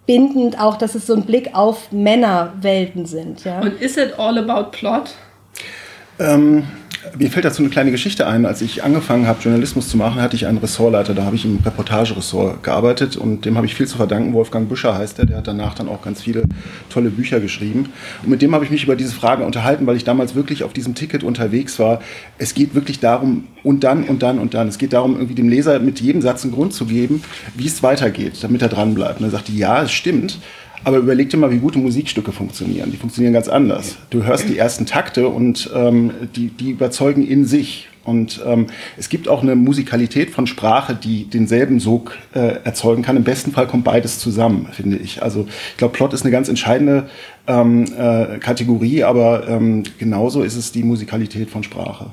[0.07, 3.45] bindend auch, dass es so ein Blick auf Männerwelten sind.
[3.45, 3.61] Ja.
[3.61, 5.15] Und ist it all about plot?
[6.19, 6.65] Ähm,
[7.19, 8.47] mir fällt dazu eine kleine Geschichte ein.
[8.47, 11.15] Als ich angefangen habe, Journalismus zu machen, hatte ich einen Ressortleiter.
[11.15, 14.33] Da habe ich im Reportageressort gearbeitet und dem habe ich viel zu verdanken.
[14.33, 15.27] Wolfgang Büscher heißt er.
[15.27, 16.45] Der hat danach dann auch ganz viele
[16.91, 17.89] tolle Bücher geschrieben.
[18.23, 20.73] Und mit dem habe ich mich über diese Frage unterhalten, weil ich damals wirklich auf
[20.73, 22.01] diesem Ticket unterwegs war.
[22.39, 24.69] Es geht wirklich darum, und dann und dann und dann.
[24.69, 27.23] Es geht darum, irgendwie dem Leser mit jedem Satz einen Grund zu geben,
[27.55, 29.21] wie es weitergeht, damit er dranbleibt.
[29.21, 30.39] Und er sagte, ja, es stimmt.
[30.85, 32.91] Aber überleg dir mal, wie gute Musikstücke funktionieren.
[32.91, 33.97] Die funktionieren ganz anders.
[34.11, 37.89] Du hörst die ersten Takte und ähm, die, die überzeugen in sich.
[38.05, 38.67] Und ähm,
[38.97, 43.17] es gibt auch eine Musikalität von Sprache, die denselben Sog äh, erzeugen kann.
[43.17, 45.23] Im besten Fall kommt beides zusammen, finde ich.
[45.23, 47.09] Also ich glaube, Plot ist eine ganz entscheidende
[47.47, 52.13] ähm, äh, Kategorie, aber ähm, genauso ist es die Musikalität von Sprache.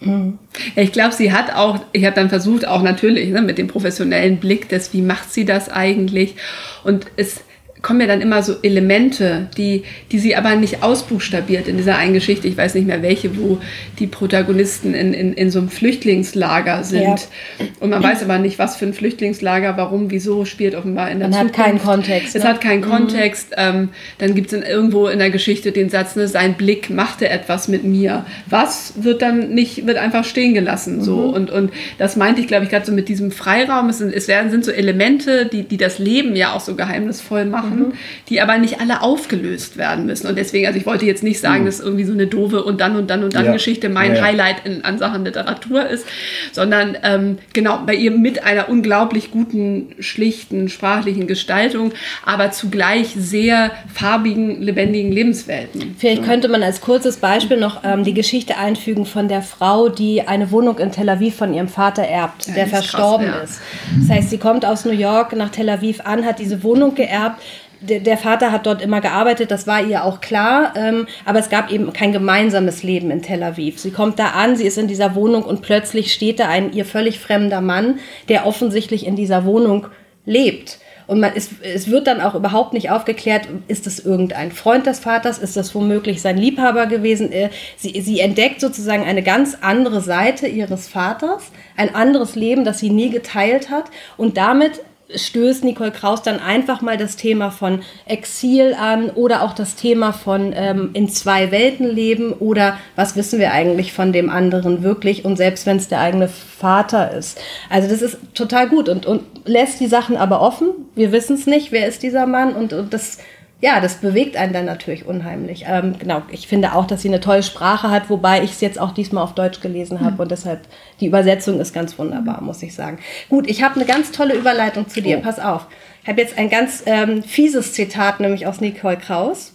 [0.00, 0.32] Ja,
[0.76, 4.38] ich glaube, sie hat auch, ich habe dann versucht, auch natürlich ne, mit dem professionellen
[4.38, 6.36] Blick, des, wie macht sie das eigentlich?
[6.84, 7.40] Und es
[7.84, 12.14] kommen ja dann immer so Elemente, die, die sie aber nicht ausbuchstabiert in dieser einen
[12.14, 12.48] Geschichte.
[12.48, 13.58] Ich weiß nicht mehr welche, wo
[13.98, 17.02] die Protagonisten in, in, in so einem Flüchtlingslager sind.
[17.02, 17.66] Ja.
[17.80, 21.28] Und man weiß aber nicht, was für ein Flüchtlingslager, warum, wieso, spielt offenbar in der
[21.28, 21.58] man Zukunft.
[21.58, 22.34] hat keinen Kontext.
[22.34, 22.48] Es ne?
[22.48, 22.88] hat keinen mhm.
[22.88, 23.52] Kontext.
[23.56, 27.68] Ähm, dann gibt es irgendwo in der Geschichte den Satz, ne, sein Blick machte etwas
[27.68, 28.24] mit mir.
[28.46, 31.02] Was wird dann nicht, wird einfach stehen gelassen.
[31.02, 31.16] So.
[31.16, 31.34] Mhm.
[31.34, 33.90] Und, und das meinte ich, glaube ich, gerade so mit diesem Freiraum.
[33.90, 37.44] Es sind, es werden, sind so Elemente, die, die das Leben ja auch so geheimnisvoll
[37.44, 37.98] machen machen, mhm.
[38.28, 40.26] die aber nicht alle aufgelöst werden müssen.
[40.26, 41.66] Und deswegen, also ich wollte jetzt nicht sagen, mhm.
[41.66, 43.52] dass irgendwie so eine doofe und dann und dann und dann ja.
[43.52, 46.06] Geschichte mein ja, Highlight in, an Sachen Literatur ist,
[46.52, 51.92] sondern ähm, genau bei ihr mit einer unglaublich guten, schlichten, sprachlichen Gestaltung,
[52.24, 55.96] aber zugleich sehr farbigen, lebendigen Lebenswelten.
[55.98, 56.28] Vielleicht so.
[56.28, 60.50] könnte man als kurzes Beispiel noch ähm, die Geschichte einfügen von der Frau, die eine
[60.50, 63.60] Wohnung in Tel Aviv von ihrem Vater erbt, ja, der verstorben krass, ist.
[64.00, 67.40] Das heißt, sie kommt aus New York nach Tel Aviv an, hat diese Wohnung geerbt,
[67.88, 71.50] der, der, Vater hat dort immer gearbeitet, das war ihr auch klar, ähm, aber es
[71.50, 73.78] gab eben kein gemeinsames Leben in Tel Aviv.
[73.78, 76.84] Sie kommt da an, sie ist in dieser Wohnung und plötzlich steht da ein ihr
[76.84, 79.86] völlig fremder Mann, der offensichtlich in dieser Wohnung
[80.26, 80.78] lebt.
[81.06, 85.00] Und man, es, es wird dann auch überhaupt nicht aufgeklärt, ist es irgendein Freund des
[85.00, 87.30] Vaters, ist das womöglich sein Liebhaber gewesen.
[87.30, 92.78] Äh, sie, sie entdeckt sozusagen eine ganz andere Seite ihres Vaters, ein anderes Leben, das
[92.78, 93.84] sie nie geteilt hat.
[94.16, 94.80] Und damit
[95.14, 100.12] stößt Nicole Kraus dann einfach mal das Thema von Exil an oder auch das Thema
[100.12, 105.24] von ähm, in zwei Welten leben oder was wissen wir eigentlich von dem anderen wirklich
[105.24, 107.40] und selbst wenn es der eigene Vater ist.
[107.68, 110.68] Also das ist total gut und, und lässt die Sachen aber offen.
[110.94, 113.18] Wir wissen es nicht, wer ist dieser Mann und, und das
[113.64, 115.64] ja, das bewegt einen dann natürlich unheimlich.
[115.66, 118.78] Ähm, genau, ich finde auch, dass sie eine tolle Sprache hat, wobei ich es jetzt
[118.78, 120.20] auch diesmal auf Deutsch gelesen habe mhm.
[120.20, 120.68] und deshalb
[121.00, 122.98] die Übersetzung ist ganz wunderbar, muss ich sagen.
[123.30, 125.16] Gut, ich habe eine ganz tolle Überleitung zu dir.
[125.16, 125.22] Oh.
[125.22, 125.66] Pass auf.
[126.02, 129.54] Ich habe jetzt ein ganz ähm, fieses Zitat, nämlich aus Nicole Kraus.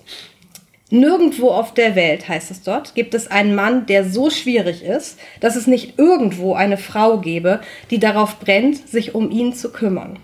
[0.89, 5.19] Nirgendwo auf der Welt, heißt es dort, gibt es einen Mann, der so schwierig ist,
[5.39, 7.59] dass es nicht irgendwo eine Frau gäbe,
[7.91, 10.17] die darauf brennt, sich um ihn zu kümmern.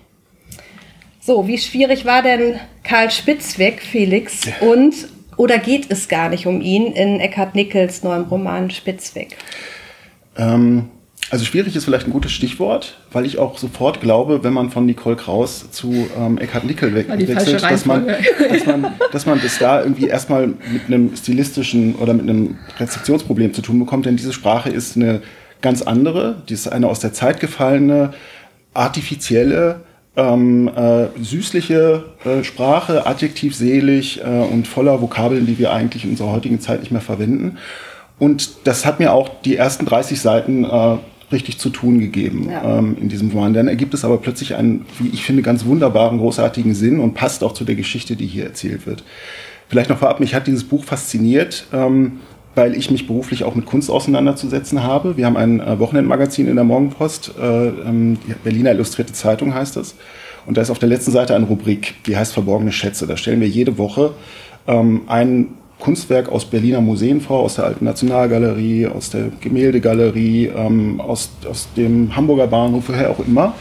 [1.25, 4.41] So, wie schwierig war denn Karl Spitzweg, Felix?
[4.61, 4.93] Und
[5.37, 9.35] oder geht es gar nicht um ihn in Eckhard Nickels neuem Roman Spitzweg?
[10.37, 10.89] Ähm,
[11.31, 14.85] also schwierig ist vielleicht ein gutes Stichwort, weil ich auch sofort glaube, wenn man von
[14.85, 18.05] Nicole Kraus zu ähm, Eckhard Nickel we wechselt, dass man,
[18.49, 23.51] dass, man, dass man das da irgendwie erstmal mit einem stilistischen oder mit einem Rezeptionsproblem
[23.51, 25.23] zu tun bekommt, denn diese Sprache ist eine
[25.63, 28.13] ganz andere, die ist eine aus der Zeit gefallene,
[28.75, 29.81] artifizielle,
[30.17, 36.31] ähm, äh, süßliche äh, Sprache, adjektivselig äh, und voller Vokabeln, die wir eigentlich in unserer
[36.31, 37.57] heutigen Zeit nicht mehr verwenden.
[38.17, 40.97] Und das hat mir auch die ersten 30 Seiten äh,
[41.31, 42.77] richtig zu tun gegeben ja.
[42.77, 43.53] ähm, in diesem Roman.
[43.53, 47.43] Dann ergibt es aber plötzlich einen, wie ich finde, ganz wunderbaren, großartigen Sinn und passt
[47.43, 49.03] auch zu der Geschichte, die hier erzählt wird.
[49.67, 51.65] Vielleicht noch vorab, mich hat dieses Buch fasziniert.
[51.73, 52.19] Ähm,
[52.55, 55.17] weil ich mich beruflich auch mit Kunst auseinanderzusetzen habe.
[55.17, 59.95] Wir haben ein äh, Wochenendmagazin in der Morgenpost, äh, ähm, Berliner Illustrierte Zeitung heißt es.
[60.45, 63.07] Und da ist auf der letzten Seite eine Rubrik, die heißt Verborgene Schätze.
[63.07, 64.11] Da stellen wir jede Woche
[64.67, 71.01] ähm, einen Kunstwerk aus Berliner Museen vor, aus der Alten Nationalgalerie, aus der Gemäldegalerie, ähm,
[71.01, 73.53] aus, aus dem Hamburger Bahnhof, woher auch immer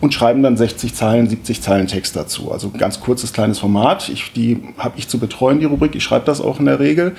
[0.00, 2.52] und schreiben dann 60 Zeilen, 70 Zeilen Text dazu.
[2.52, 4.10] Also ein ganz kurzes, kleines Format.
[4.10, 5.94] Ich, die habe ich zu betreuen, die Rubrik.
[5.94, 7.14] Ich schreibe das auch in der Regel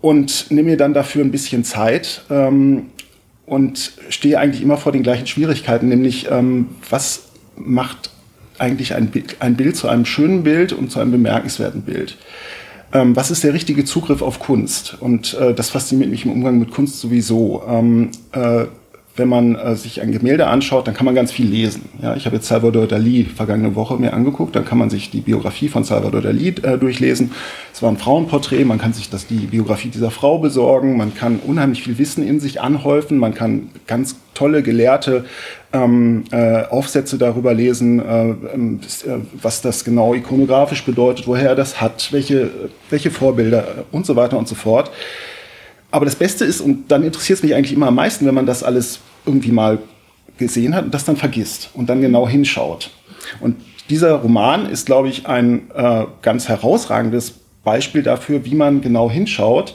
[0.00, 2.86] und nehme mir dann dafür ein bisschen Zeit ähm,
[3.46, 7.24] und stehe eigentlich immer vor den gleichen Schwierigkeiten, nämlich ähm, was
[7.56, 8.10] macht
[8.58, 12.16] eigentlich ein, ein Bild zu einem schönen Bild und zu einem bemerkenswerten Bild?
[12.92, 14.96] Ähm, was ist der richtige Zugriff auf Kunst?
[15.00, 17.62] Und äh, das fasziniert mich im Umgang mit Kunst sowieso.
[17.68, 18.64] Ähm, äh,
[19.18, 21.88] wenn man äh, sich ein Gemälde anschaut, dann kann man ganz viel lesen.
[22.00, 25.20] Ja, ich habe jetzt Salvador Dali vergangene Woche mir angeguckt, dann kann man sich die
[25.20, 27.32] Biografie von Salvador Dali äh, durchlesen.
[27.72, 31.40] Es war ein Frauenporträt, man kann sich das, die Biografie dieser Frau besorgen, man kann
[31.46, 35.24] unheimlich viel Wissen in sich anhäufen, man kann ganz tolle, gelehrte
[35.72, 39.10] ähm, äh, Aufsätze darüber lesen, äh, ähm, äh,
[39.42, 42.50] was das genau ikonografisch bedeutet, woher er das hat, welche,
[42.90, 44.90] welche Vorbilder äh, und so weiter und so fort.
[45.90, 48.46] Aber das Beste ist, und dann interessiert es mich eigentlich immer am meisten, wenn man
[48.46, 49.78] das alles irgendwie mal
[50.36, 52.90] gesehen hat und das dann vergisst und dann genau hinschaut.
[53.40, 53.56] Und
[53.90, 59.74] dieser Roman ist, glaube ich, ein äh, ganz herausragendes Beispiel dafür, wie man genau hinschaut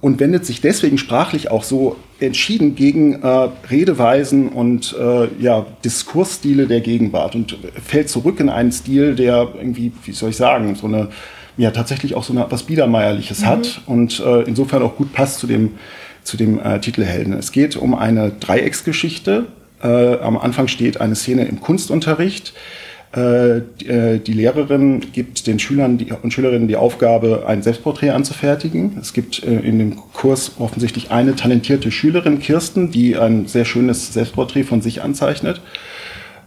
[0.00, 6.66] und wendet sich deswegen sprachlich auch so entschieden gegen äh, Redeweisen und äh, ja, Diskursstile
[6.66, 10.86] der Gegenwart und fällt zurück in einen Stil, der irgendwie, wie soll ich sagen, so
[10.86, 11.08] eine
[11.56, 13.46] ja tatsächlich auch so eine, was Biedermeierliches mhm.
[13.46, 15.72] hat und äh, insofern auch gut passt zu dem
[16.24, 17.32] zu dem äh, Titelhelden.
[17.32, 19.46] Es geht um eine Dreiecksgeschichte.
[19.82, 22.54] Äh, am Anfang steht eine Szene im Kunstunterricht.
[23.12, 28.10] Äh, die, äh, die, Lehrerin gibt den Schülern die, und Schülerinnen die Aufgabe, ein Selbstporträt
[28.10, 28.96] anzufertigen.
[29.00, 34.14] Es gibt äh, in dem Kurs offensichtlich eine talentierte Schülerin, Kirsten, die ein sehr schönes
[34.14, 35.60] Selbstporträt von sich anzeichnet.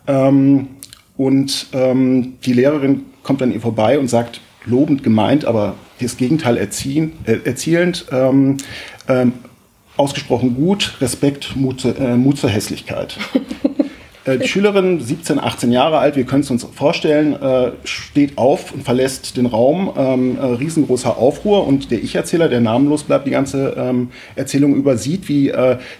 [0.07, 0.69] Ähm,
[1.17, 6.57] und ähm, die Lehrerin kommt an ihr vorbei und sagt, lobend gemeint, aber das Gegenteil
[6.57, 8.57] erziehen, äh, erzielend, ähm,
[9.07, 9.33] ähm,
[9.97, 13.17] ausgesprochen gut, Respekt, Mut, äh, Mut zur Hässlichkeit.
[14.25, 18.73] äh, die Schülerin, 17, 18 Jahre alt, wir können es uns vorstellen, äh, steht auf
[18.73, 19.93] und verlässt den Raum.
[19.95, 24.97] Ähm, äh, riesengroßer Aufruhr und der Ich-Erzähler, der namenlos bleibt, die ganze ähm, Erzählung über,
[24.97, 25.51] sieht, wie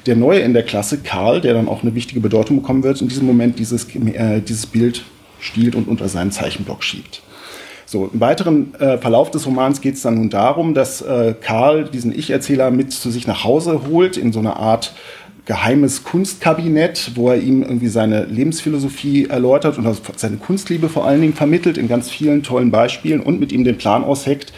[0.06, 3.08] der Neue in der Klasse, Karl, der dann auch eine wichtige Bedeutung bekommen wird, in
[3.08, 5.04] diesem Moment dieses, dieses Bild
[5.40, 7.22] stiehlt und unter seinen Zeichenblock schiebt.
[7.96, 11.86] So, im weiteren äh, Verlauf des Romans geht es dann nun darum, dass äh, Karl
[11.86, 14.94] diesen Ich-Erzähler mit zu sich nach Hause holt, in so eine Art
[15.46, 21.36] geheimes Kunstkabinett, wo er ihm irgendwie seine Lebensphilosophie erläutert und seine Kunstliebe vor allen Dingen
[21.36, 24.52] vermittelt in ganz vielen tollen Beispielen und mit ihm den Plan ausheckt,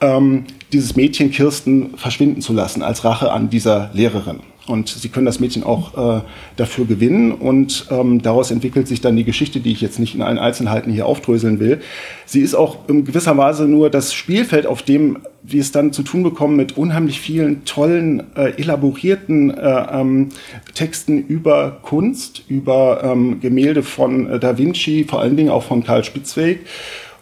[0.00, 4.38] ähm, dieses Mädchen Kirsten verschwinden zu lassen als Rache an dieser Lehrerin.
[4.68, 6.22] Und sie können das Mädchen auch äh,
[6.56, 7.32] dafür gewinnen.
[7.32, 10.92] Und ähm, daraus entwickelt sich dann die Geschichte, die ich jetzt nicht in allen Einzelheiten
[10.92, 11.80] hier aufdröseln will.
[12.26, 16.02] Sie ist auch in gewisser Weise nur das Spielfeld, auf dem wir es dann zu
[16.02, 20.28] tun bekommen mit unheimlich vielen tollen, äh, elaborierten äh, ähm,
[20.74, 25.84] Texten über Kunst, über ähm, Gemälde von äh, Da Vinci, vor allen Dingen auch von
[25.84, 26.60] Karl Spitzweg.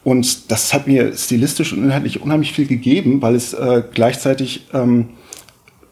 [0.07, 5.09] Und das hat mir stilistisch und inhaltlich unheimlich viel gegeben, weil es äh, gleichzeitig, ähm,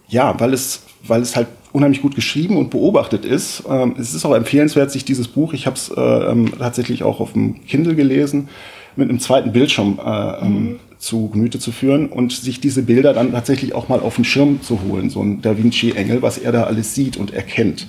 [0.06, 3.64] ja, weil es weil es halt unheimlich gut geschrieben und beobachtet ist.
[3.68, 7.20] Ähm, es ist auch empfehlenswert, sich dieses Buch, ich habe es äh, ähm, tatsächlich auch
[7.20, 8.48] auf dem Kindle gelesen,
[8.96, 10.76] mit einem zweiten Bildschirm äh, ähm, mhm.
[10.98, 14.62] zu Gemüte zu führen und sich diese Bilder dann tatsächlich auch mal auf den Schirm
[14.62, 17.88] zu holen, so ein Da Vinci-Engel, was er da alles sieht und erkennt.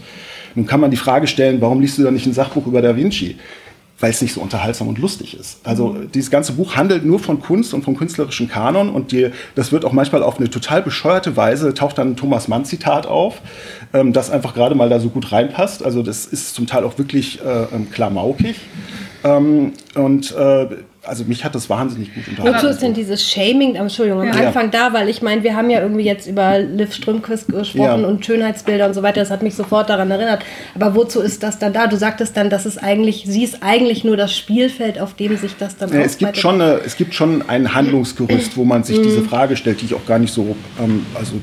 [0.56, 2.96] Nun kann man die Frage stellen, warum liest du da nicht ein Sachbuch über Da
[2.96, 3.36] Vinci?
[4.00, 5.60] Weil es nicht so unterhaltsam und lustig ist.
[5.64, 6.12] Also mhm.
[6.12, 9.86] dieses ganze Buch handelt nur von Kunst und vom künstlerischen Kanon und die, das wird
[9.86, 13.42] auch manchmal auf eine total bescheuerte Weise, taucht dann ein Thomas Mann Zitat auf,
[13.94, 15.84] ähm, das einfach gerade mal da so gut reinpasst.
[15.84, 18.60] Also das ist zum Teil auch wirklich äh, ähm, klamaukig.
[19.24, 20.68] Ähm, und äh,
[21.08, 22.58] also mich hat das wahnsinnig gut unterhalten.
[22.58, 24.48] Wozu ist denn dieses Shaming, Entschuldigung, am ja.
[24.48, 28.08] Anfang da, weil ich meine, wir haben ja irgendwie jetzt über Liv Strömquist gesprochen ja.
[28.08, 30.44] und Schönheitsbilder und so weiter, das hat mich sofort daran erinnert.
[30.76, 31.88] Aber wozu ist das dann da?
[31.88, 35.56] Du sagtest dann, dass es eigentlich, sie ist eigentlich nur das Spielfeld, auf dem sich
[35.58, 39.02] das dann ja, es gibt schon eine, Es gibt schon ein Handlungsgerüst, wo man sich
[39.02, 39.30] diese mhm.
[39.30, 41.36] Frage stellt, die ich auch gar nicht so, ähm, also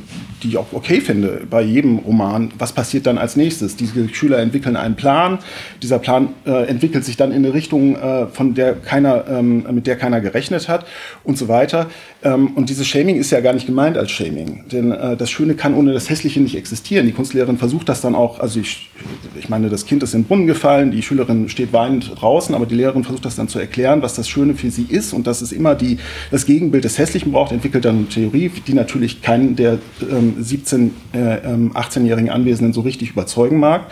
[0.42, 2.52] die ich auch okay finde bei jedem Roman.
[2.59, 3.76] Was passiert dann als nächstes?
[3.76, 5.38] Diese Schüler entwickeln einen Plan.
[5.83, 9.87] Dieser Plan äh, entwickelt sich dann in eine Richtung, äh, von der keiner ähm, mit
[9.87, 10.87] der keiner gerechnet hat
[11.24, 11.88] und so weiter.
[12.22, 15.55] Ähm, und dieses Shaming ist ja gar nicht gemeint als Shaming, denn äh, das Schöne
[15.55, 17.07] kann ohne das Hässliche nicht existieren.
[17.07, 18.90] Die Kunstlehrerin versucht das dann auch, also ich,
[19.38, 22.66] ich meine, das Kind ist in den Brunnen gefallen, die Schülerin steht weinend draußen, aber
[22.66, 25.42] die Lehrerin versucht das dann zu erklären, was das Schöne für sie ist und dass
[25.42, 25.98] es immer die,
[26.31, 30.95] das Gegenbild des Hässlichen braucht, entwickelt dann eine Theorie, die natürlich keinen der ähm, 17,
[31.12, 33.87] äh, 18-jährigen ähm, Anwesenden so richtig überzeugen mag.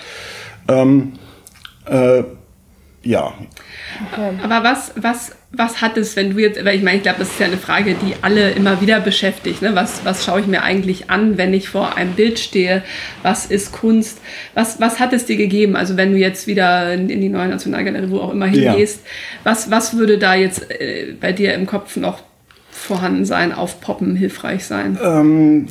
[0.68, 1.12] Ähm,
[1.86, 2.22] äh,
[3.02, 3.32] ja.
[4.12, 4.30] Okay.
[4.42, 7.30] Aber was, was, was hat es, wenn du jetzt, weil ich meine, ich glaube, das
[7.30, 9.62] ist ja eine Frage, die alle immer wieder beschäftigt.
[9.62, 9.74] Ne?
[9.74, 12.82] Was, was schaue ich mir eigentlich an, wenn ich vor einem Bild stehe?
[13.22, 14.20] Was ist Kunst?
[14.54, 15.76] Was, was hat es dir gegeben?
[15.76, 19.10] Also wenn du jetzt wieder in, in die neue Nationalgalerie, wo auch immer hingehst, ja.
[19.44, 22.22] was, was würde da jetzt äh, bei dir im Kopf noch
[22.70, 24.98] vorhanden sein, aufpoppen, hilfreich sein?
[25.02, 25.68] Ähm,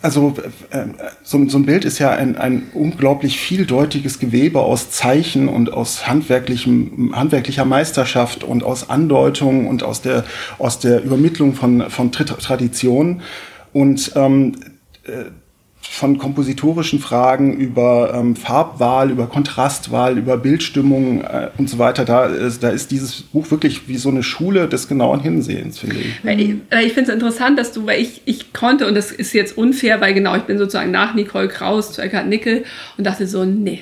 [0.00, 0.34] also
[0.70, 0.84] äh,
[1.22, 6.06] so, so, ein Bild ist ja ein, ein unglaublich vieldeutiges Gewebe aus Zeichen und aus
[6.06, 10.24] handwerklichem, handwerklicher Meisterschaft und aus Andeutungen und aus der,
[10.58, 13.22] aus der Übermittlung von, von Traditionen.
[13.72, 14.56] Und ähm,
[15.04, 15.24] äh,
[15.90, 22.04] von kompositorischen Fragen über ähm, Farbwahl, über Kontrastwahl, über Bildstimmung äh, und so weiter.
[22.04, 25.96] Da ist, da ist dieses Buch wirklich wie so eine Schule des genauen Hinsehens, finde
[25.96, 26.24] ich.
[26.24, 26.50] Ich,
[26.86, 30.00] ich finde es interessant, dass du, weil ich, ich konnte, und das ist jetzt unfair,
[30.00, 32.64] weil genau, ich bin sozusagen nach Nicole Kraus zu Eckhard Nickel
[32.96, 33.80] und dachte so, nee,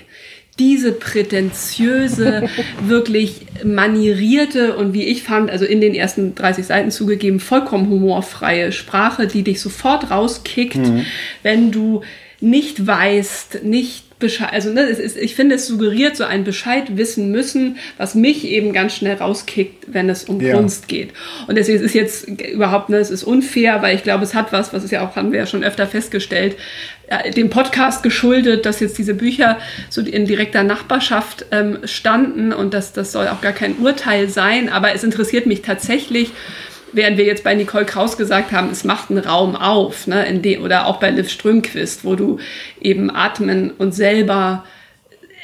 [0.59, 2.49] diese prätentiöse,
[2.87, 8.73] wirklich manierierte und wie ich fand, also in den ersten 30 Seiten zugegeben, vollkommen humorfreie
[8.73, 11.05] Sprache, die dich sofort rauskickt, mhm.
[11.43, 12.03] wenn du
[12.41, 17.31] nicht weißt, nicht Bescheid, also ne, ist, ich finde, es suggeriert so ein Bescheid wissen
[17.31, 20.55] müssen, was mich eben ganz schnell rauskickt, wenn es um ja.
[20.55, 21.11] Kunst geht.
[21.47, 24.53] Und deswegen ist es jetzt überhaupt, ne, es ist unfair, weil ich glaube, es hat
[24.53, 26.57] was, was ist ja auch, haben wir ja schon öfter festgestellt,
[27.37, 29.59] dem Podcast geschuldet, dass jetzt diese Bücher
[29.91, 34.69] so in direkter Nachbarschaft ähm, standen und das, das soll auch gar kein Urteil sein,
[34.69, 36.31] aber es interessiert mich tatsächlich,
[36.97, 40.43] während wir jetzt bei Nicole Kraus gesagt haben, es macht einen Raum auf, ne, in
[40.43, 42.39] dem, oder auch bei Liv Strömquist, wo du
[42.81, 44.65] eben atmen und selber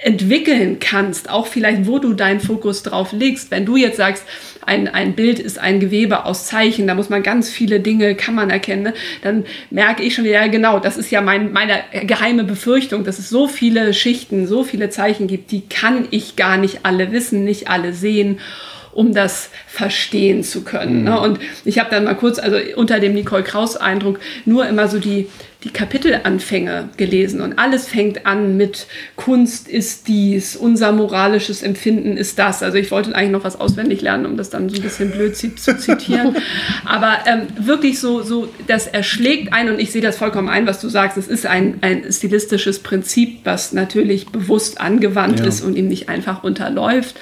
[0.03, 3.53] entwickeln kannst, auch vielleicht, wo du deinen Fokus drauf legst.
[3.53, 4.25] Wenn du jetzt sagst,
[4.65, 8.35] ein, ein Bild ist ein Gewebe aus Zeichen, da muss man ganz viele Dinge, kann
[8.35, 8.95] man erkennen, ne?
[9.23, 13.29] dann merke ich schon, ja genau, das ist ja mein, meine geheime Befürchtung, dass es
[13.29, 17.69] so viele Schichten, so viele Zeichen gibt, die kann ich gar nicht alle wissen, nicht
[17.69, 18.39] alle sehen
[18.93, 21.05] um das verstehen zu können.
[21.05, 21.11] Ne?
[21.11, 21.17] Mhm.
[21.17, 21.21] Ne?
[21.21, 24.99] Und ich habe dann mal kurz, also unter dem Nicole Kraus Eindruck, nur immer so
[24.99, 25.29] die
[25.65, 32.39] die Kapitelanfänge gelesen und alles fängt an mit Kunst ist dies, unser moralisches Empfinden ist
[32.39, 32.65] das.
[32.65, 35.37] Also ich wollte eigentlich noch was auswendig lernen, um das dann so ein bisschen blöd
[35.37, 36.37] zu zitieren.
[36.85, 40.81] Aber ähm, wirklich so, so, das erschlägt ein und ich sehe das vollkommen ein, was
[40.81, 41.17] du sagst.
[41.17, 45.47] Es ist ein, ein stilistisches Prinzip, was natürlich bewusst angewandt ja.
[45.47, 47.15] ist und ihm nicht einfach unterläuft.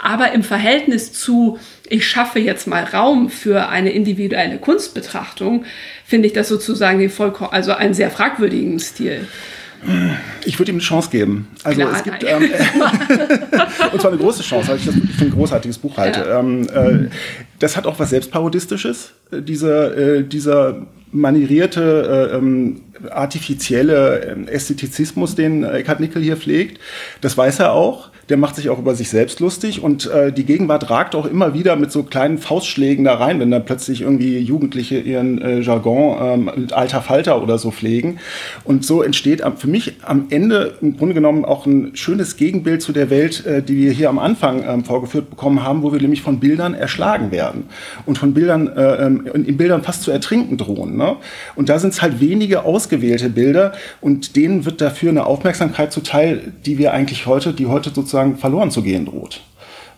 [0.00, 1.58] Aber im Verhältnis zu
[1.90, 5.64] ich schaffe jetzt mal Raum für eine individuelle Kunstbetrachtung,
[6.06, 9.26] finde ich das sozusagen den vollkommen, also einen sehr fragwürdigen Stil.
[10.44, 11.48] Ich würde ihm eine Chance geben.
[11.64, 12.42] Also Klar, es gibt ähm,
[13.92, 16.20] und zwar eine große Chance, weil ich das für ein großartiges Buch halte.
[16.20, 16.40] Ja.
[16.40, 17.08] Ähm, äh,
[17.58, 25.34] das hat auch was Selbstparodistisches, äh, dieser, äh, dieser manierierte, äh, ähm, artifizielle ähm, Ästhetizismus,
[25.34, 26.78] den Eckhard Nickel hier pflegt.
[27.22, 30.44] Das weiß er auch der macht sich auch über sich selbst lustig und äh, die
[30.44, 34.38] Gegenwart ragt auch immer wieder mit so kleinen Faustschlägen da rein, wenn dann plötzlich irgendwie
[34.38, 38.18] Jugendliche ihren äh, Jargon ähm, mit alter Falter oder so pflegen.
[38.64, 42.92] Und so entsteht für mich am Ende im Grunde genommen auch ein schönes Gegenbild zu
[42.92, 46.22] der Welt, äh, die wir hier am Anfang ähm, vorgeführt bekommen haben, wo wir nämlich
[46.22, 47.64] von Bildern erschlagen werden
[48.06, 50.96] und von Bildern äh, ähm, in Bildern fast zu ertrinken drohen.
[50.96, 51.16] Ne?
[51.56, 56.52] Und da sind es halt wenige ausgewählte Bilder und denen wird dafür eine Aufmerksamkeit zuteil,
[56.64, 59.40] die wir eigentlich heute, die heute sozusagen sozusagen verloren zu gehen droht.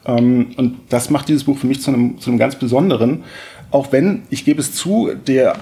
[0.07, 3.25] Ähm, und das macht dieses Buch für mich zu einem, zu einem ganz besonderen,
[3.71, 5.57] auch wenn, ich gebe es zu, der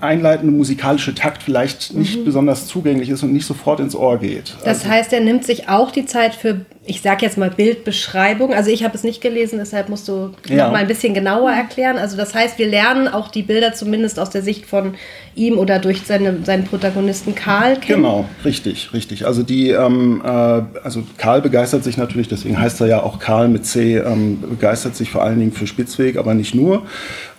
[0.00, 2.24] einleitende musikalische Takt vielleicht nicht mhm.
[2.24, 4.54] besonders zugänglich ist und nicht sofort ins Ohr geht.
[4.64, 8.52] Das also, heißt, er nimmt sich auch die Zeit für, ich sage jetzt mal Bildbeschreibung.
[8.52, 10.64] Also ich habe es nicht gelesen, deshalb musst du ja.
[10.64, 11.98] noch mal ein bisschen genauer erklären.
[11.98, 14.94] Also das heißt, wir lernen auch die Bilder zumindest aus der Sicht von
[15.34, 18.02] ihm oder durch seine, seinen Protagonisten Karl kennen.
[18.02, 19.26] Genau, richtig, richtig.
[19.26, 23.48] Also die, ähm, äh, also Karl begeistert sich natürlich, deswegen heißt er ja auch Karl
[23.48, 26.82] mit C, ähm, begeistert sich vor allen Dingen für Spitzweg, aber nicht nur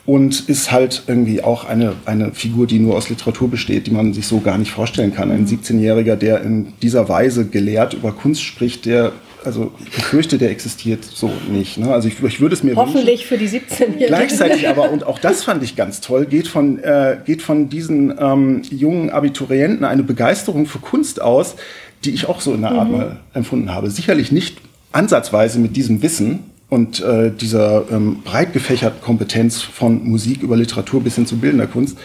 [0.06, 4.14] und ist halt irgendwie auch eine, eine Figur, die nur aus Literatur besteht, die man
[4.14, 5.32] sich so gar nicht vorstellen kann.
[5.32, 10.50] Ein 17-Jähriger, der in dieser Weise gelehrt über Kunst spricht, der also ich befürchte, der
[10.50, 11.78] existiert so nicht.
[11.78, 11.94] Ne?
[11.94, 13.28] Also ich, ich würde es mir Hoffentlich wünschen.
[13.28, 14.08] für die 17-Jährigen.
[14.08, 18.16] Gleichzeitig aber, und auch das fand ich ganz toll, geht von, äh, geht von diesen
[18.20, 21.56] ähm, jungen Abiturienten eine Begeisterung für Kunst aus,
[22.04, 23.18] die ich auch so in der Art mhm.
[23.34, 23.92] empfunden habe.
[23.92, 24.58] Sicherlich nicht
[24.92, 31.02] ansatzweise mit diesem Wissen, und äh, dieser ähm, breit gefächerten Kompetenz von Musik über Literatur
[31.02, 31.98] bis hin zu bildender Kunst,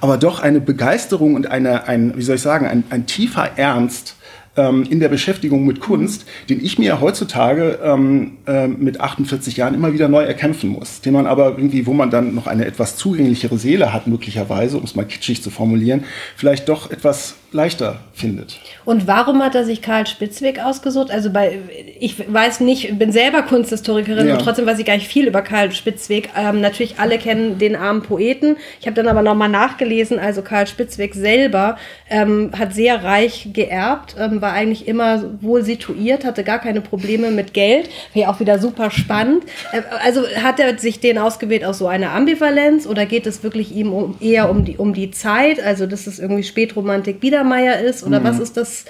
[0.00, 4.16] aber doch eine Begeisterung und eine, ein, wie soll ich sagen, ein, ein tiefer Ernst
[4.56, 9.74] ähm, in der Beschäftigung mit Kunst, den ich mir heutzutage ähm, äh, mit 48 Jahren
[9.74, 12.96] immer wieder neu erkämpfen muss, den man aber irgendwie, wo man dann noch eine etwas
[12.96, 16.04] zugänglichere Seele hat, möglicherweise, um es mal kitschig zu formulieren,
[16.36, 18.58] vielleicht doch etwas leichter findet.
[18.84, 21.10] Und warum hat er sich Karl Spitzweg ausgesucht?
[21.10, 21.58] Also bei,
[22.00, 24.34] ich weiß nicht, bin selber Kunsthistorikerin Ja.
[24.34, 26.30] und trotzdem weiß ich gar nicht viel über Karl Spitzweg.
[26.36, 28.56] Ähm, natürlich alle kennen den armen Poeten.
[28.80, 31.78] Ich habe dann aber nochmal nachgelesen, also Karl Spitzweg selber
[32.10, 37.30] ähm, hat sehr reich geerbt, ähm, war eigentlich immer wohl situiert, hatte gar keine Probleme
[37.30, 37.88] mit Geld.
[38.14, 39.44] Wäre auch wieder super spannend.
[39.72, 43.74] Äh, also hat er sich den ausgewählt aus so einer Ambivalenz oder geht es wirklich
[43.74, 45.62] ihm um, eher um die, um die Zeit?
[45.62, 48.84] Also dass es irgendwie Spätromantik Biedermeier ist oder was ist das?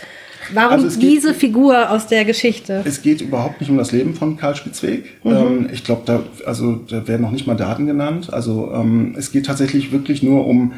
[0.52, 2.82] Warum Also es geht- diese Figur aus der Geschichte?
[2.84, 5.04] Es geht überhaupt nicht um das Leben von Karl Spitzweg.
[5.24, 8.30] Ähm, ich glaube, da, also, da werden noch nicht mal Daten genannt.
[8.32, 10.74] Also ähm, es geht tatsächlich wirklich nur um,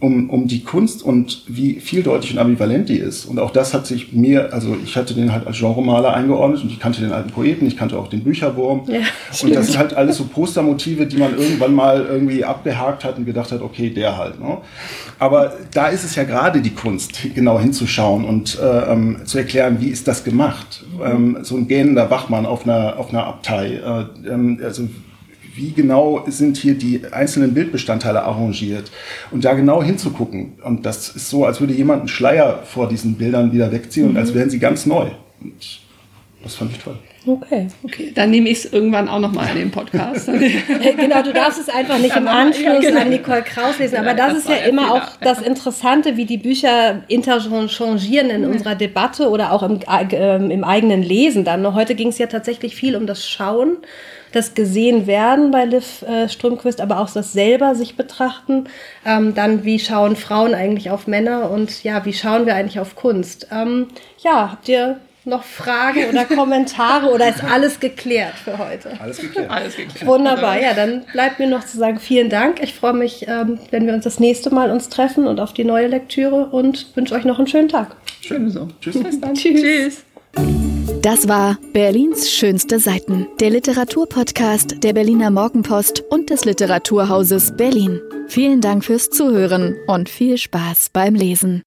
[0.00, 3.26] um, um die Kunst und wie vieldeutig und ambivalent die ist.
[3.26, 6.72] Und auch das hat sich mir, also ich hatte den halt als Genremaler eingeordnet und
[6.72, 8.84] ich kannte den alten Poeten, ich kannte auch den Bücherwurm.
[8.88, 9.00] Ja,
[9.42, 13.26] und das sind halt alles so Postermotive, die man irgendwann mal irgendwie abgehakt hat und
[13.26, 14.40] gedacht hat, okay, der halt.
[14.40, 14.56] Ne?
[15.18, 19.76] Aber da ist es ja gerade die Kunst, genau hinzuschauen und äh, ähm, zu erklären,
[19.80, 20.82] wie ist das gemacht.
[21.04, 23.74] Ähm, so ein gähnender Wachmann auf einer, auf einer Abtei.
[23.74, 24.88] Äh, ähm, also
[25.54, 28.90] wie genau sind hier die einzelnen Bildbestandteile arrangiert
[29.30, 30.54] und da genau hinzugucken.
[30.62, 34.16] Und das ist so, als würde jemand einen Schleier vor diesen Bildern wieder wegziehen und
[34.16, 35.10] als wären sie ganz neu.
[35.40, 35.80] Und
[36.42, 36.98] das fand ich toll.
[37.26, 37.68] Okay.
[37.82, 40.26] Okay, dann nehme ich es irgendwann auch nochmal in den Podcast.
[40.96, 43.00] genau, du darfst es einfach nicht im Ja, Anschluss genau.
[43.02, 43.96] an Nicole Kraus lesen.
[43.96, 44.94] Aber das, das ist ja immer Fehler.
[44.94, 49.80] auch das Interessante, wie die Bücher interchangieren in unserer Debatte oder auch im,
[50.12, 51.74] ähm, im eigenen Lesen dann.
[51.74, 53.76] Heute ging es ja tatsächlich viel um das Schauen,
[54.32, 58.64] das gesehen werden bei Liv äh, Strömquist, aber auch das selber sich betrachten.
[59.04, 62.96] Ähm, dann, wie schauen Frauen eigentlich auf Männer und ja, wie schauen wir eigentlich auf
[62.96, 63.48] Kunst?
[63.52, 63.88] Ähm,
[64.22, 68.90] ja, habt ihr noch Fragen oder Kommentare oder ist alles geklärt für heute?
[69.00, 69.50] Alles geklärt.
[69.50, 70.06] Alles geklärt.
[70.06, 72.62] Wunderbar, ja, dann bleibt mir noch zu sagen, vielen Dank.
[72.62, 75.64] Ich freue mich, ähm, wenn wir uns das nächste Mal uns treffen und auf die
[75.64, 77.96] neue Lektüre und wünsche euch noch einen schönen Tag.
[78.28, 78.68] Ebenso.
[78.80, 79.02] Tschüss.
[79.02, 79.34] Bis dann.
[79.34, 80.04] Tschüss.
[81.02, 88.00] Das war Berlins schönste Seiten, der Literaturpodcast der Berliner Morgenpost und des Literaturhauses Berlin.
[88.28, 91.58] Vielen Dank fürs Zuhören und viel Spaß beim Lesen.